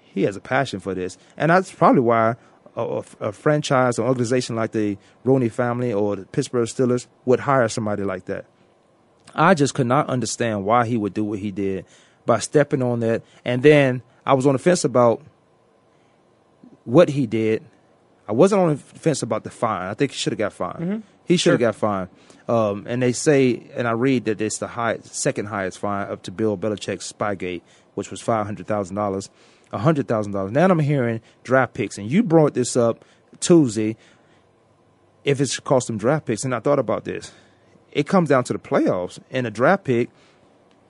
[0.00, 2.36] he has a passion for this, and that's probably why
[2.74, 7.68] a, a, franchise or organization like the Rooney family or the Pittsburgh Steelers would hire
[7.68, 8.46] somebody like that.
[9.34, 11.84] I just could not understand why he would do what he did
[12.24, 13.22] by stepping on that.
[13.44, 15.20] And then I was on the fence about
[16.84, 17.62] what he did.
[18.28, 19.88] I wasn't on the fence about the fine.
[19.88, 20.78] I think he should have got fined.
[20.80, 21.02] Mhm.
[21.24, 21.68] He should have Sure.
[21.68, 22.08] got fined.
[22.48, 26.22] Um, and they say, and I read that it's the high, second highest fine up
[26.24, 27.62] to Bill Belichick's Spygate,
[27.94, 29.30] which was five hundred thousand dollars,
[29.72, 30.52] hundred thousand dollars.
[30.52, 33.04] Now I'm hearing draft picks, and you brought this up
[33.40, 33.96] Tuesday.
[35.24, 37.32] If it's cost them draft picks, and I thought about this,
[37.92, 40.10] it comes down to the playoffs and a draft pick,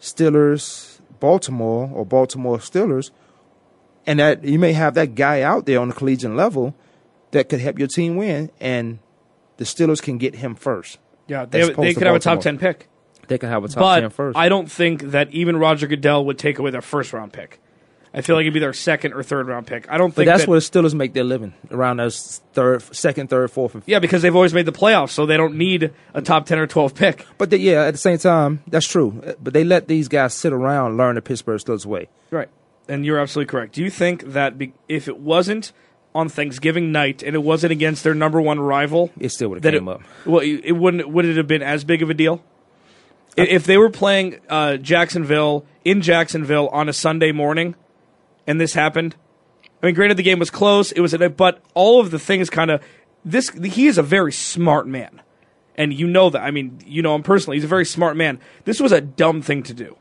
[0.00, 3.10] Steelers, Baltimore, or Baltimore Steelers,
[4.06, 6.74] and that you may have that guy out there on the collegiate level
[7.30, 8.98] that could help your team win, and
[9.56, 10.98] the Steelers can get him first.
[11.28, 12.88] Yeah, they, they opposed to could have a top ten pick.
[13.28, 14.36] They could have a top but ten first.
[14.36, 17.60] I don't think that even Roger Goodell would take away their first round pick.
[18.14, 19.90] I feel like it'd be their second or third round pick.
[19.90, 22.82] I don't but think that's that, where the Steelers make their living around those third,
[22.94, 25.92] second, third, fourth, and Yeah, because they've always made the playoffs, so they don't need
[26.12, 27.26] a top ten or twelve pick.
[27.38, 29.36] But they, yeah, at the same time, that's true.
[29.42, 32.08] But they let these guys sit around, learn the Pittsburgh Steelers way.
[32.30, 32.50] Right.
[32.88, 33.74] And you're absolutely correct.
[33.74, 35.72] Do you think that be, if it wasn't
[36.14, 39.72] on Thanksgiving night and it wasn't against their number one rival, it still would have
[39.72, 40.02] came it, up.
[40.26, 41.08] Well, it wouldn't.
[41.08, 42.42] Would it have been as big of a deal?
[43.38, 47.76] I- If they were playing uh, Jacksonville in Jacksonville on a Sunday morning,
[48.46, 49.16] and this happened,
[49.82, 52.50] I mean, granted the game was close, it was, a, but all of the things
[52.50, 52.82] kind of
[53.24, 53.48] this.
[53.50, 55.22] He is a very smart man,
[55.76, 56.42] and you know that.
[56.42, 57.56] I mean, you know him personally.
[57.56, 58.38] He's a very smart man.
[58.64, 59.96] This was a dumb thing to do.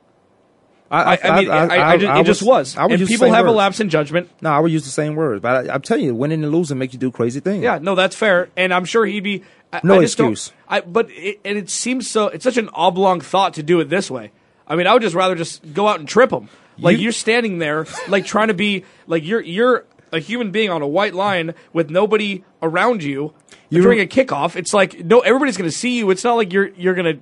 [0.91, 2.75] I, I, mean, I, I, just, it just was.
[2.75, 4.29] I would and people have a lapse in judgment.
[4.41, 5.41] No, I would use the same words.
[5.41, 7.63] But I, I'm telling you, winning and losing make you do crazy things.
[7.63, 9.43] Yeah, no, that's fair, and I'm sure he'd be.
[9.71, 10.51] I, No I excuse.
[10.67, 12.27] I but it, and it seems so.
[12.27, 14.31] It's such an oblong thought to do it this way.
[14.67, 16.49] I mean, I would just rather just go out and trip him.
[16.77, 20.51] Like You- you, are standing there, like trying to be like you're you're a human
[20.51, 23.33] being on a white line with nobody around you.
[23.69, 26.09] You- during a kickoff, it's like no, everybody's going to see you.
[26.11, 27.21] It's not like you're you're going to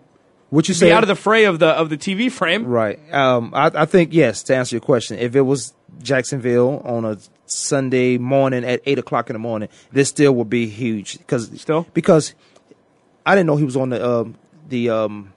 [0.50, 2.66] What you be say out of the fray of the of the TV frame.
[2.66, 3.00] Right.
[3.14, 4.44] Um, I, I think yes.
[4.44, 9.30] To answer your question, if it was Jacksonville on a Sunday morning at eight o'clock
[9.30, 12.34] in the morning, this still would be huge because still because
[13.26, 14.36] I didn't know he was on the um,
[14.68, 15.34] the um,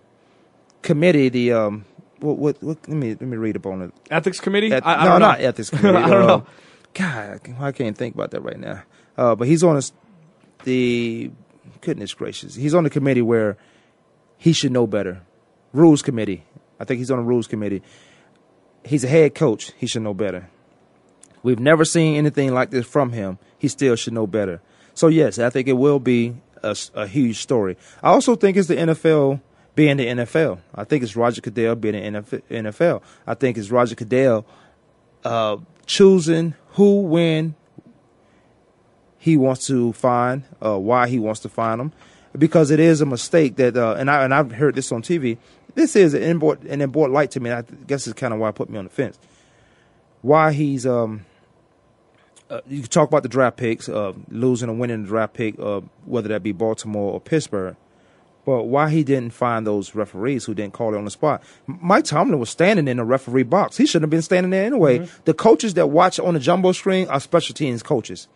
[0.80, 1.28] committee.
[1.28, 1.84] The um,
[2.20, 3.92] what, what, what let me let me read up on it.
[4.10, 4.72] Ethics committee?
[4.72, 5.46] Eth- I- I no, don't know.
[5.46, 5.88] ethics committee.
[5.98, 6.46] I don't Uh, know.
[6.94, 8.82] God, I can't think about that right now.
[9.16, 9.92] Uh, but he's on his,
[10.64, 11.30] the
[11.80, 13.56] goodness gracious, he's on the committee where
[14.42, 15.22] he should know better.
[15.72, 16.42] Rules committee.
[16.80, 17.80] I think he's on the rules committee.
[18.84, 19.70] He's a head coach.
[19.78, 20.50] He should know better.
[21.44, 23.38] We've never seen anything like this from him.
[23.56, 24.60] He still should know better.
[24.94, 27.76] So yes, I think it will be a huge story.
[28.02, 29.40] I also think it's the NFL
[29.76, 30.58] being the NFL.
[30.74, 32.20] I think it's Roger Goodell being the
[32.50, 33.00] NFL.
[33.24, 34.44] I think it's Roger Goodell
[35.24, 37.54] uh, choosing who, when
[39.18, 41.92] he wants to find, uh, why he wants to find them,
[42.36, 45.38] because it is a mistake that, uh, and I and I've heard this on TV.
[45.74, 47.50] This is an important an important light to me.
[47.50, 49.18] And I guess it's kind of why it put me on the fence.
[50.22, 51.24] Why he's um.
[52.50, 55.58] Uh, you can talk about the draft picks, uh, losing or winning the draft pick,
[55.58, 57.76] uh, whether that be Baltimore or Pittsburgh.
[58.44, 61.42] But why he didn't find those referees who didn't call it on the spot?
[61.66, 63.78] Mike Tomlin was standing in the referee box.
[63.78, 65.08] He shouldn't have been standing there anyway.
[65.24, 68.28] The coaches that watch on the jumbo screen are special teams coaches.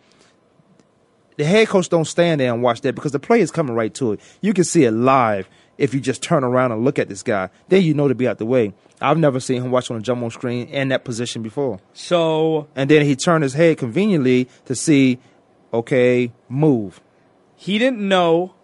[1.37, 3.93] The head coach don't stand there and watch that because the play is coming right
[3.95, 4.19] to it.
[4.41, 7.49] You can see it live if you just turn around and look at this guy.
[7.69, 8.73] Then you know to be out the way.
[8.99, 11.79] I've never seen him watch on a jumbo screen in that position before.
[11.93, 15.19] So And then he turned his head conveniently to see,
[15.71, 16.99] okay, move.
[17.55, 18.55] he didn't know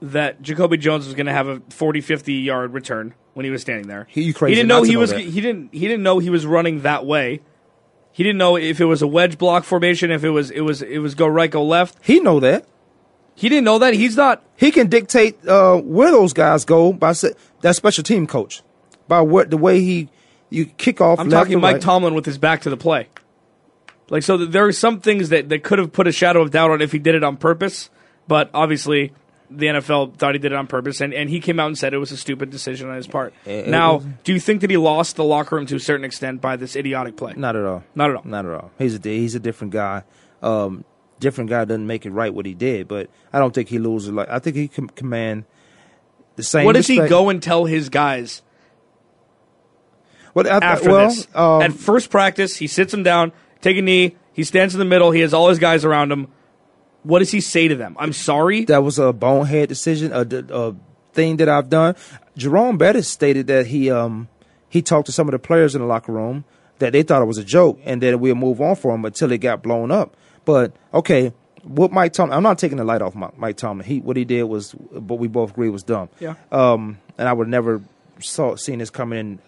[0.00, 3.62] that Jacoby Jones was going to have a 40 50 yard return when he was
[3.62, 4.06] standing there.
[4.10, 5.20] He- you crazy He didn't know he know was that.
[5.20, 7.40] he didn't he didn't know he was running that way.
[8.12, 10.82] He didn't know if it was a wedge block formation, if it was it was
[10.82, 11.96] it was go right go left.
[12.02, 12.66] He know that.
[13.34, 13.94] He didn't know that.
[13.94, 18.26] He's not He can dictate uh, where those guys go by se- that special team
[18.26, 18.62] coach,
[19.06, 20.08] by what the way he
[20.50, 21.20] you kick off.
[21.20, 21.82] I'm talking Mike right.
[21.82, 23.08] Tomlin with his back to the play.
[24.10, 26.70] Like so, there are some things that, that could have put a shadow of doubt
[26.70, 27.90] on if he did it on purpose,
[28.26, 29.12] but obviously
[29.50, 31.94] the NFL thought he did it on purpose, and, and he came out and said
[31.94, 33.32] it was a stupid decision on his part.
[33.46, 36.04] It now, was- do you think that he lost the locker room to a certain
[36.04, 37.34] extent by this idiotic play?
[37.36, 37.82] Not at all.
[37.94, 38.22] Not at all.
[38.24, 38.70] Not at all.
[38.78, 40.02] He's a he's a different guy.
[40.42, 40.84] Um,
[41.20, 44.10] different guy doesn't make it right what he did, but I don't think he loses.
[44.12, 45.44] Like I think he can command
[46.36, 46.64] the same.
[46.64, 48.42] what does he go and tell his guys
[50.34, 51.26] Well, I, after well, this?
[51.34, 54.84] um, At first practice, he sits him down, take a knee, he stands in the
[54.84, 56.28] middle, he has all his guys around him.
[57.02, 57.96] What does he say to them?
[57.98, 58.64] I'm sorry.
[58.66, 60.74] that was a bonehead decision, a, a
[61.12, 61.94] thing that I've done.
[62.36, 64.28] Jerome Bettis stated that he um
[64.68, 66.44] he talked to some of the players in the locker room
[66.78, 69.32] that they thought it was a joke and that we'll move on for him until
[69.32, 70.16] it got blown up.
[70.44, 71.32] But okay,
[71.62, 72.36] what Mike Tomlin?
[72.36, 73.86] I'm not taking the light off Mike, Mike Tomlin.
[73.86, 76.08] He what he did was, but we both agree was dumb.
[76.20, 76.34] Yeah.
[76.52, 77.82] Um, and I would never
[78.20, 79.38] saw seen this coming in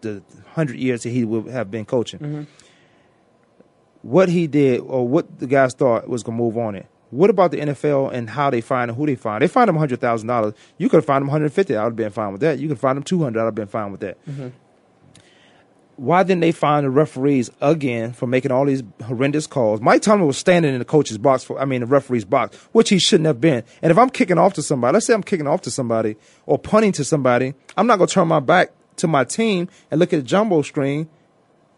[0.00, 2.20] the hundred years that he would have been coaching.
[2.20, 2.42] Mm-hmm.
[4.06, 6.86] What he did, or what the guys thought was going to move on it.
[7.10, 9.42] What about the NFL and how they find and who they find?
[9.42, 10.54] They find him hundred thousand dollars.
[10.78, 11.74] You could find him one hundred fifty.
[11.74, 12.60] I would have been fine with that.
[12.60, 13.40] You could find him two hundred.
[13.40, 14.24] I'd have been fine with that.
[14.26, 14.48] Mm-hmm.
[15.96, 19.80] Why didn't they find the referees again for making all these horrendous calls?
[19.80, 22.90] Mike Tomlin was standing in the coach's box for, I mean, the referee's box, which
[22.90, 23.64] he shouldn't have been.
[23.82, 26.58] And if I'm kicking off to somebody, let's say I'm kicking off to somebody or
[26.58, 30.12] punting to somebody, I'm not going to turn my back to my team and look
[30.12, 31.08] at the jumbo screen,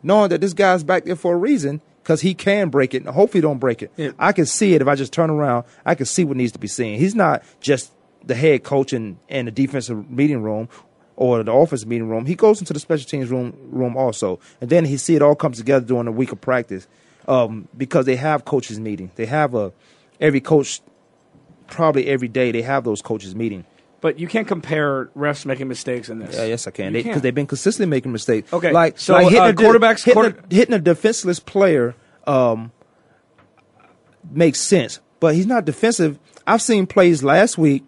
[0.02, 3.04] knowing that this guy's back there for a reason because he can break it.
[3.04, 4.14] And hopefully, don't break it.
[4.18, 5.66] I can see it if I just turn around.
[5.84, 6.98] I can see what needs to be seen.
[6.98, 7.92] He's not just
[8.24, 10.70] the head coach in, in the defensive meeting room
[11.16, 12.24] or the office meeting room.
[12.24, 15.34] He goes into the special teams room room also, and then he see it all
[15.34, 16.88] comes together during a week of practice
[17.26, 19.10] um, because they have coaches meeting.
[19.16, 19.74] They have a
[20.18, 20.80] every coach
[21.66, 23.66] probably every day they have those coaches meeting.
[24.00, 26.36] But you can't compare refs making mistakes in this.
[26.36, 26.92] Yeah, yes, I can.
[26.92, 27.22] Because can't.
[27.22, 28.52] they've been consistently making mistakes.
[28.52, 31.96] Okay, like so, like hitting uh, a quarterbacks- hitting, quarter- a, hitting a defenseless player
[32.26, 32.70] um,
[34.30, 36.18] makes sense, but he's not defensive.
[36.46, 37.84] I've seen plays last week.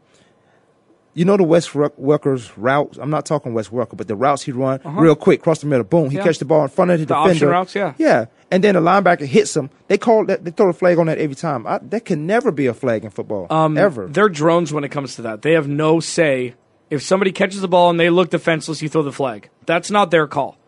[1.12, 2.96] You know the Wes Welker's routes.
[2.98, 5.84] I'm not talking Wes Welker, but the routes he run real quick, cross the middle,
[5.84, 6.10] boom.
[6.10, 6.18] He Uh-huh.
[6.18, 6.24] Yeah.
[6.24, 7.48] catch the ball in front of the, The defender.
[7.48, 7.94] routes, yeah.
[7.98, 8.26] yeah.
[8.52, 9.70] And then the linebacker hits him.
[9.88, 10.44] They call that.
[10.44, 11.66] They throw a flag on that every time.
[11.66, 13.46] I, that can never be a flag in football.
[13.50, 14.06] Um, ever.
[14.06, 15.42] They're drones when it comes to that.
[15.42, 16.54] They have no say.
[16.90, 19.48] If somebody catches the ball and they look defenseless, you throw the flag.
[19.66, 20.58] That's not their call.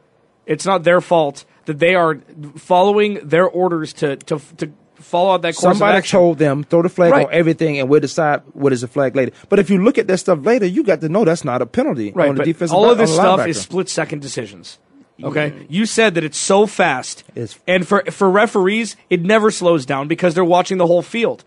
[0.46, 2.18] It's not their fault that they are
[2.56, 4.72] following their orders to to, to
[5.02, 7.26] follow out that course Somebody told them throw the flag Right.
[7.26, 9.32] on everything, and we'll decide what is a flag later.
[9.48, 11.66] But if you look at that stuff later, you got to know that's not a
[11.66, 12.74] penalty right, on the but defensive.
[12.74, 13.48] all of this stuff linebacker.
[13.48, 14.78] is split second decisions.
[15.20, 15.24] Mm.
[15.26, 19.84] Okay, you said that it's so fast, It's- and for for referees, it never slows
[19.84, 21.44] down because they're watching the whole field.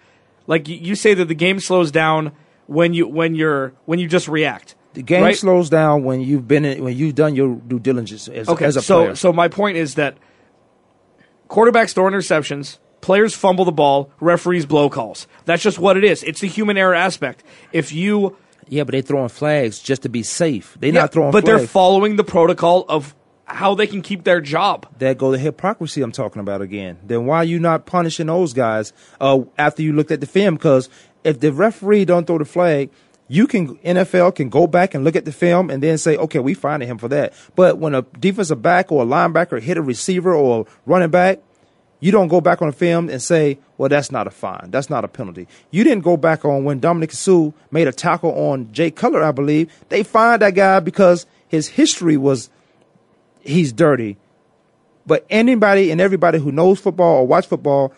[0.47, 2.31] Like you, you say that the game slows down
[2.67, 4.75] when you when you're when you just react.
[4.93, 5.35] the game right?
[5.35, 8.77] slows down when you've been in, when you've done your due diligence as, Okay, as
[8.77, 9.15] a so player.
[9.15, 10.15] so my point is that
[11.49, 15.27] quarterbacks throw interceptions, players fumble the ball, referees blow calls.
[15.45, 16.23] That's just what it is.
[16.23, 17.43] It's the human error aspect.
[17.71, 18.35] If you
[18.67, 20.75] yeah, but they're throwing flags just to be safe.
[20.79, 21.31] They're Yeah, not throwing.
[21.31, 21.59] but flags.
[21.59, 23.13] they're following the protocol of
[23.45, 24.87] how they can keep their job.
[24.97, 26.97] That go the hypocrisy I'm talking about again.
[27.05, 28.91] Then why are you not punishing those guys
[29.21, 30.55] uh, after you looked at the film?
[30.55, 30.89] Because
[31.23, 32.89] if the referee don't throw the flag,
[33.27, 36.39] you can NFL can go back and look at the film and then say, okay,
[36.39, 37.33] we finded him for that.
[37.55, 41.39] But when a defensive back or a linebacker hit a receiver or a running back,
[42.05, 44.67] you don't go back on the film and say, well, that's not a fine.
[44.69, 45.47] That's not a penalty.
[45.71, 49.31] You didn't go back on when Ndamukong Suh made a tackle on Jay Cutler, I
[49.31, 49.73] believe.
[49.89, 52.51] They fined that guy because his history was
[53.41, 54.17] he's dirty.
[55.07, 57.91] But anybody and everybody who knows football or watch football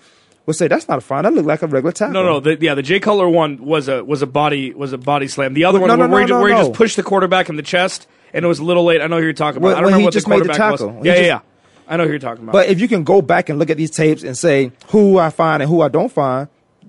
[0.45, 1.24] would say that's not a fine.
[1.24, 2.14] That looked like a regular tackle.
[2.14, 4.97] No, no, the, yeah, the Jay Cutler one was a was a body was a
[4.97, 5.53] body slam.
[5.53, 6.95] The other Well, one no, no, where, he, no, ju- no, where he just pushed
[6.95, 9.01] the quarterback in the chest, and it was a little late.
[9.01, 9.68] I know who you're talking about.
[9.68, 11.03] When- I don't remember he what the just made the quarterback was.
[11.03, 11.39] He Yeah, yeah, yeah.
[11.88, 12.51] I know who you're talking about.
[12.53, 15.29] But if you can go back and look at these tapes and say who I
[15.29, 16.47] find and who I don't find,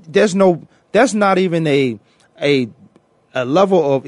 [0.09, 0.67] there's no.
[0.93, 1.99] That's not even a
[2.43, 2.69] a
[3.35, 4.07] a level of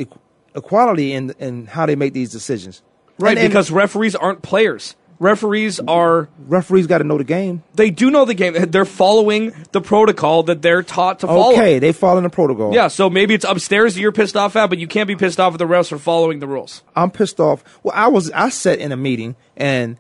[0.55, 2.83] equality in in how they make these decisions.
[3.19, 4.97] right, And- and because referees aren't players.
[5.19, 7.63] Referees are referees got to know the game.
[7.75, 8.55] they do know the game.
[8.71, 11.53] They're following the protocol that they're taught to follow.
[11.53, 12.73] Okay, they follow the protocol.
[12.73, 15.39] Yeah, so maybe it's upstairs that you're pissed off at, but you can't be pissed
[15.39, 16.83] off at the refs for following the rules.
[16.97, 17.63] I'm pissed off.
[17.83, 19.99] Well, I was I sat in a meeting and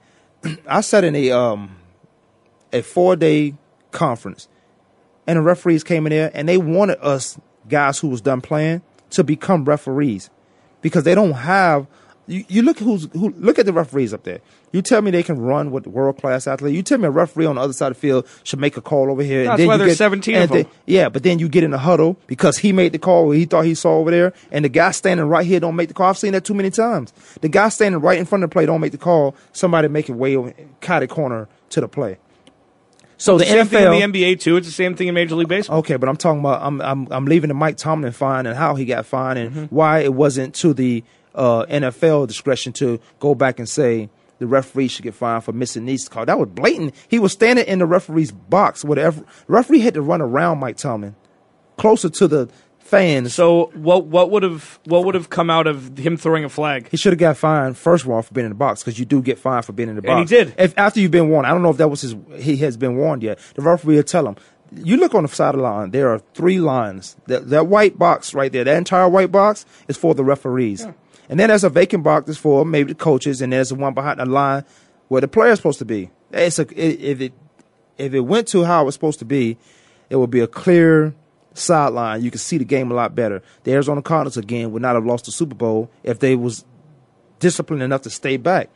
[0.66, 1.76] I sat in a um
[2.72, 3.55] a four day
[3.91, 4.49] conference,
[5.26, 7.38] and the referees came in there and they wanted us
[7.68, 10.30] guys who was done playing to become referees
[10.80, 11.86] because they don't have.
[12.27, 13.31] You, you look who's who.
[13.39, 14.41] Look at the referees up there.
[14.73, 16.75] You tell me they can run with world class athlete.
[16.77, 18.81] You tell me a referee on the other side of the field should make a
[18.81, 19.43] call over here.
[19.45, 20.66] That's and then why there's get, 17 and of them.
[20.87, 23.47] yeah, but then you get in a huddle because he made the call where he
[23.47, 26.11] thought he saw over there, and the guy standing right here don't make the call.
[26.11, 27.12] I've seen that too many times.
[27.41, 29.35] The guy standing right in front of the play don't make the call.
[29.53, 32.18] Somebody make it way over, cut a corner to the play.
[33.18, 34.57] So the same NFL, thing in the NBA too.
[34.57, 35.79] It's the same thing in Major League Baseball.
[35.81, 38.77] Okay, but I'm talking about I'm I'm I'm leaving the Mike Tomlin fine and how
[38.77, 39.75] he got fined and Mm-hmm.
[39.75, 41.03] why it wasn't to the
[41.35, 44.09] uh, NFL discretion to go back and say
[44.39, 46.26] the referee should get fined for missing these calls.
[46.26, 46.95] That was blatant.
[47.09, 48.85] He was standing in the referee's box.
[48.85, 51.14] Whatever referee had to run around Mike Tomlin,
[51.76, 53.35] closer to the fans.
[53.35, 56.89] So what what would have what would have come out of him throwing a flag?
[56.91, 59.05] He should have got fined first of all for being in the box because you
[59.05, 60.31] do get fined for being in the And he box.
[60.31, 60.55] did.
[60.59, 62.16] If after you've been warned, I don't know if that was his.
[62.39, 63.39] He has been warned yet.
[63.55, 64.37] The referee will tell him.
[64.72, 65.91] You look on the side of the line.
[65.91, 67.16] There are three lines.
[67.26, 70.87] That, that white box right there, that entire white box is for the referees,
[71.31, 73.95] and then there's a vacant box that's for maybe the coaches, and there's the one
[73.95, 74.64] behind the line
[75.07, 76.11] where the player's supposed to be.
[76.33, 77.33] It's a if it
[77.97, 79.57] if it went to how it was supposed to be,
[80.11, 81.14] it would be a clear
[81.55, 82.22] sideline.
[82.22, 83.43] You could see the game a lot better.
[83.62, 86.64] The Arizona Cardinals again would not have lost the Super Bowl if they was
[87.39, 88.68] disciplined enough to stay back.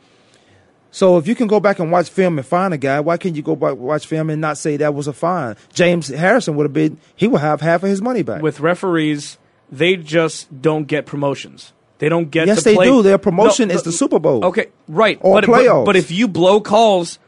[0.91, 3.35] So if you can go back and watch film and find a guy, why can't
[3.35, 5.57] you go back watch film and not say that was a fine?
[5.73, 8.41] James Harrison would have been he would have half of his money back.
[8.41, 9.37] With referees,
[9.69, 11.73] they just don't get promotions.
[11.99, 12.47] They don't get.
[12.47, 13.01] yes, they do.
[13.01, 14.43] Their promotion No, is the Super Bowl.
[14.45, 15.17] Okay, right.
[15.21, 15.85] Or but, but- playoffs.
[15.85, 17.19] But, if you blow calls,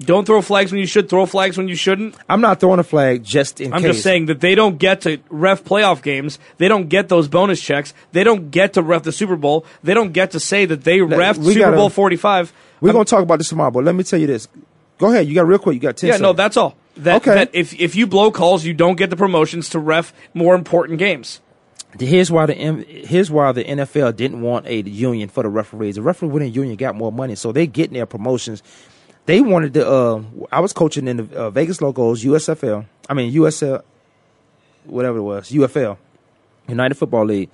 [0.00, 1.08] don't throw flags when you should.
[1.08, 2.14] Throw flags when you shouldn't.
[2.28, 3.92] I'm not throwing a flag just in I'm case.
[3.92, 6.38] just saying that they don't get to ref playoff games.
[6.58, 7.92] They don't get those bonus checks.
[8.12, 9.64] They don't get to ref the Super Bowl.
[9.82, 12.52] They don't get to say that they ref Super gotta- Bowl 45.
[12.80, 14.48] We're I'm- gonna talk about this tomorrow, but let me tell you this.
[14.98, 15.26] Go ahead.
[15.26, 15.74] You got real quick.
[15.74, 16.08] You got ten.
[16.10, 16.76] Yeah, no, that's all.
[16.98, 17.34] That, Okay.
[17.34, 20.98] that if if you blow calls, you don't get the promotions to ref more important
[20.98, 21.40] games.
[21.98, 25.96] Here's why the here's why the NFL didn't want a union for the referees.
[25.96, 28.62] The referee winning union got more money, so they getting their promotions.
[29.26, 29.88] They wanted to.
[29.88, 32.86] Uh, I was coaching in the uh, Vegas Locos USFL.
[33.08, 33.82] I mean USL,
[34.84, 35.98] whatever it was UFL,
[36.68, 37.50] United Football League.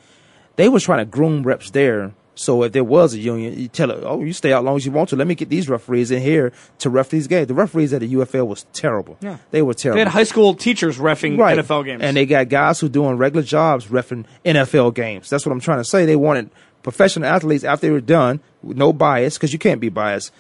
[0.57, 2.13] They was trying to groom reps there.
[2.39, 4.87] So if there was a union, you tell it, oh, you stay out long as
[4.87, 5.17] you want to.
[5.17, 7.49] Let me get these referees in here to ref these games.
[7.49, 9.17] The referees at the UFL was terrible.
[9.21, 9.39] Yeah.
[9.51, 9.97] They were terrible.
[9.97, 11.59] They had high school teachers refing Right.
[11.59, 12.01] NFL games.
[12.01, 15.29] And they got guys who doing regular jobs refing NFL games.
[15.29, 16.07] That's what I'm trying to say.
[16.07, 16.51] They wanted
[16.85, 20.33] professional athletes after they were done, no bias, because you can't be biased,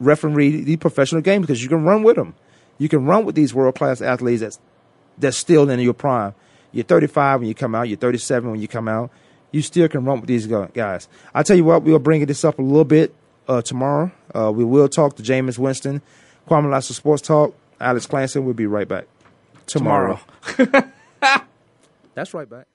[0.00, 2.34] referee the professional games because you can run with them.
[2.78, 4.58] You can run with these world class athletes that's
[5.18, 6.32] that's still in your prime.
[6.72, 7.90] You're 35 when you come out.
[7.90, 9.10] You're 37 when you come out.
[9.52, 11.08] You still can run with these guys.
[11.34, 13.14] I tell you what, we'll bring this up a little bit
[13.46, 14.10] uh, tomorrow.
[14.34, 16.02] Uh, we will talk to Jameis Winston,
[16.48, 17.54] Kwamie Lassiter Sports Talk.
[17.82, 18.38] Alex Clancy.
[18.38, 19.06] We'll be right back
[19.66, 20.20] tomorrow.
[22.14, 22.66] That's right back.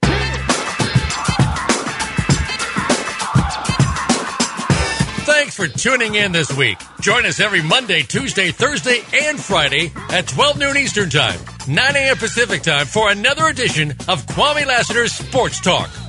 [5.24, 6.78] Thanks for tuning in this week.
[7.00, 12.16] Join us every Monday, Tuesday, Thursday, and Friday at 12 noon Eastern Time, 9 a.m.
[12.16, 15.90] Pacific Time for another edition of Kwamie Lassiter's Sports Talk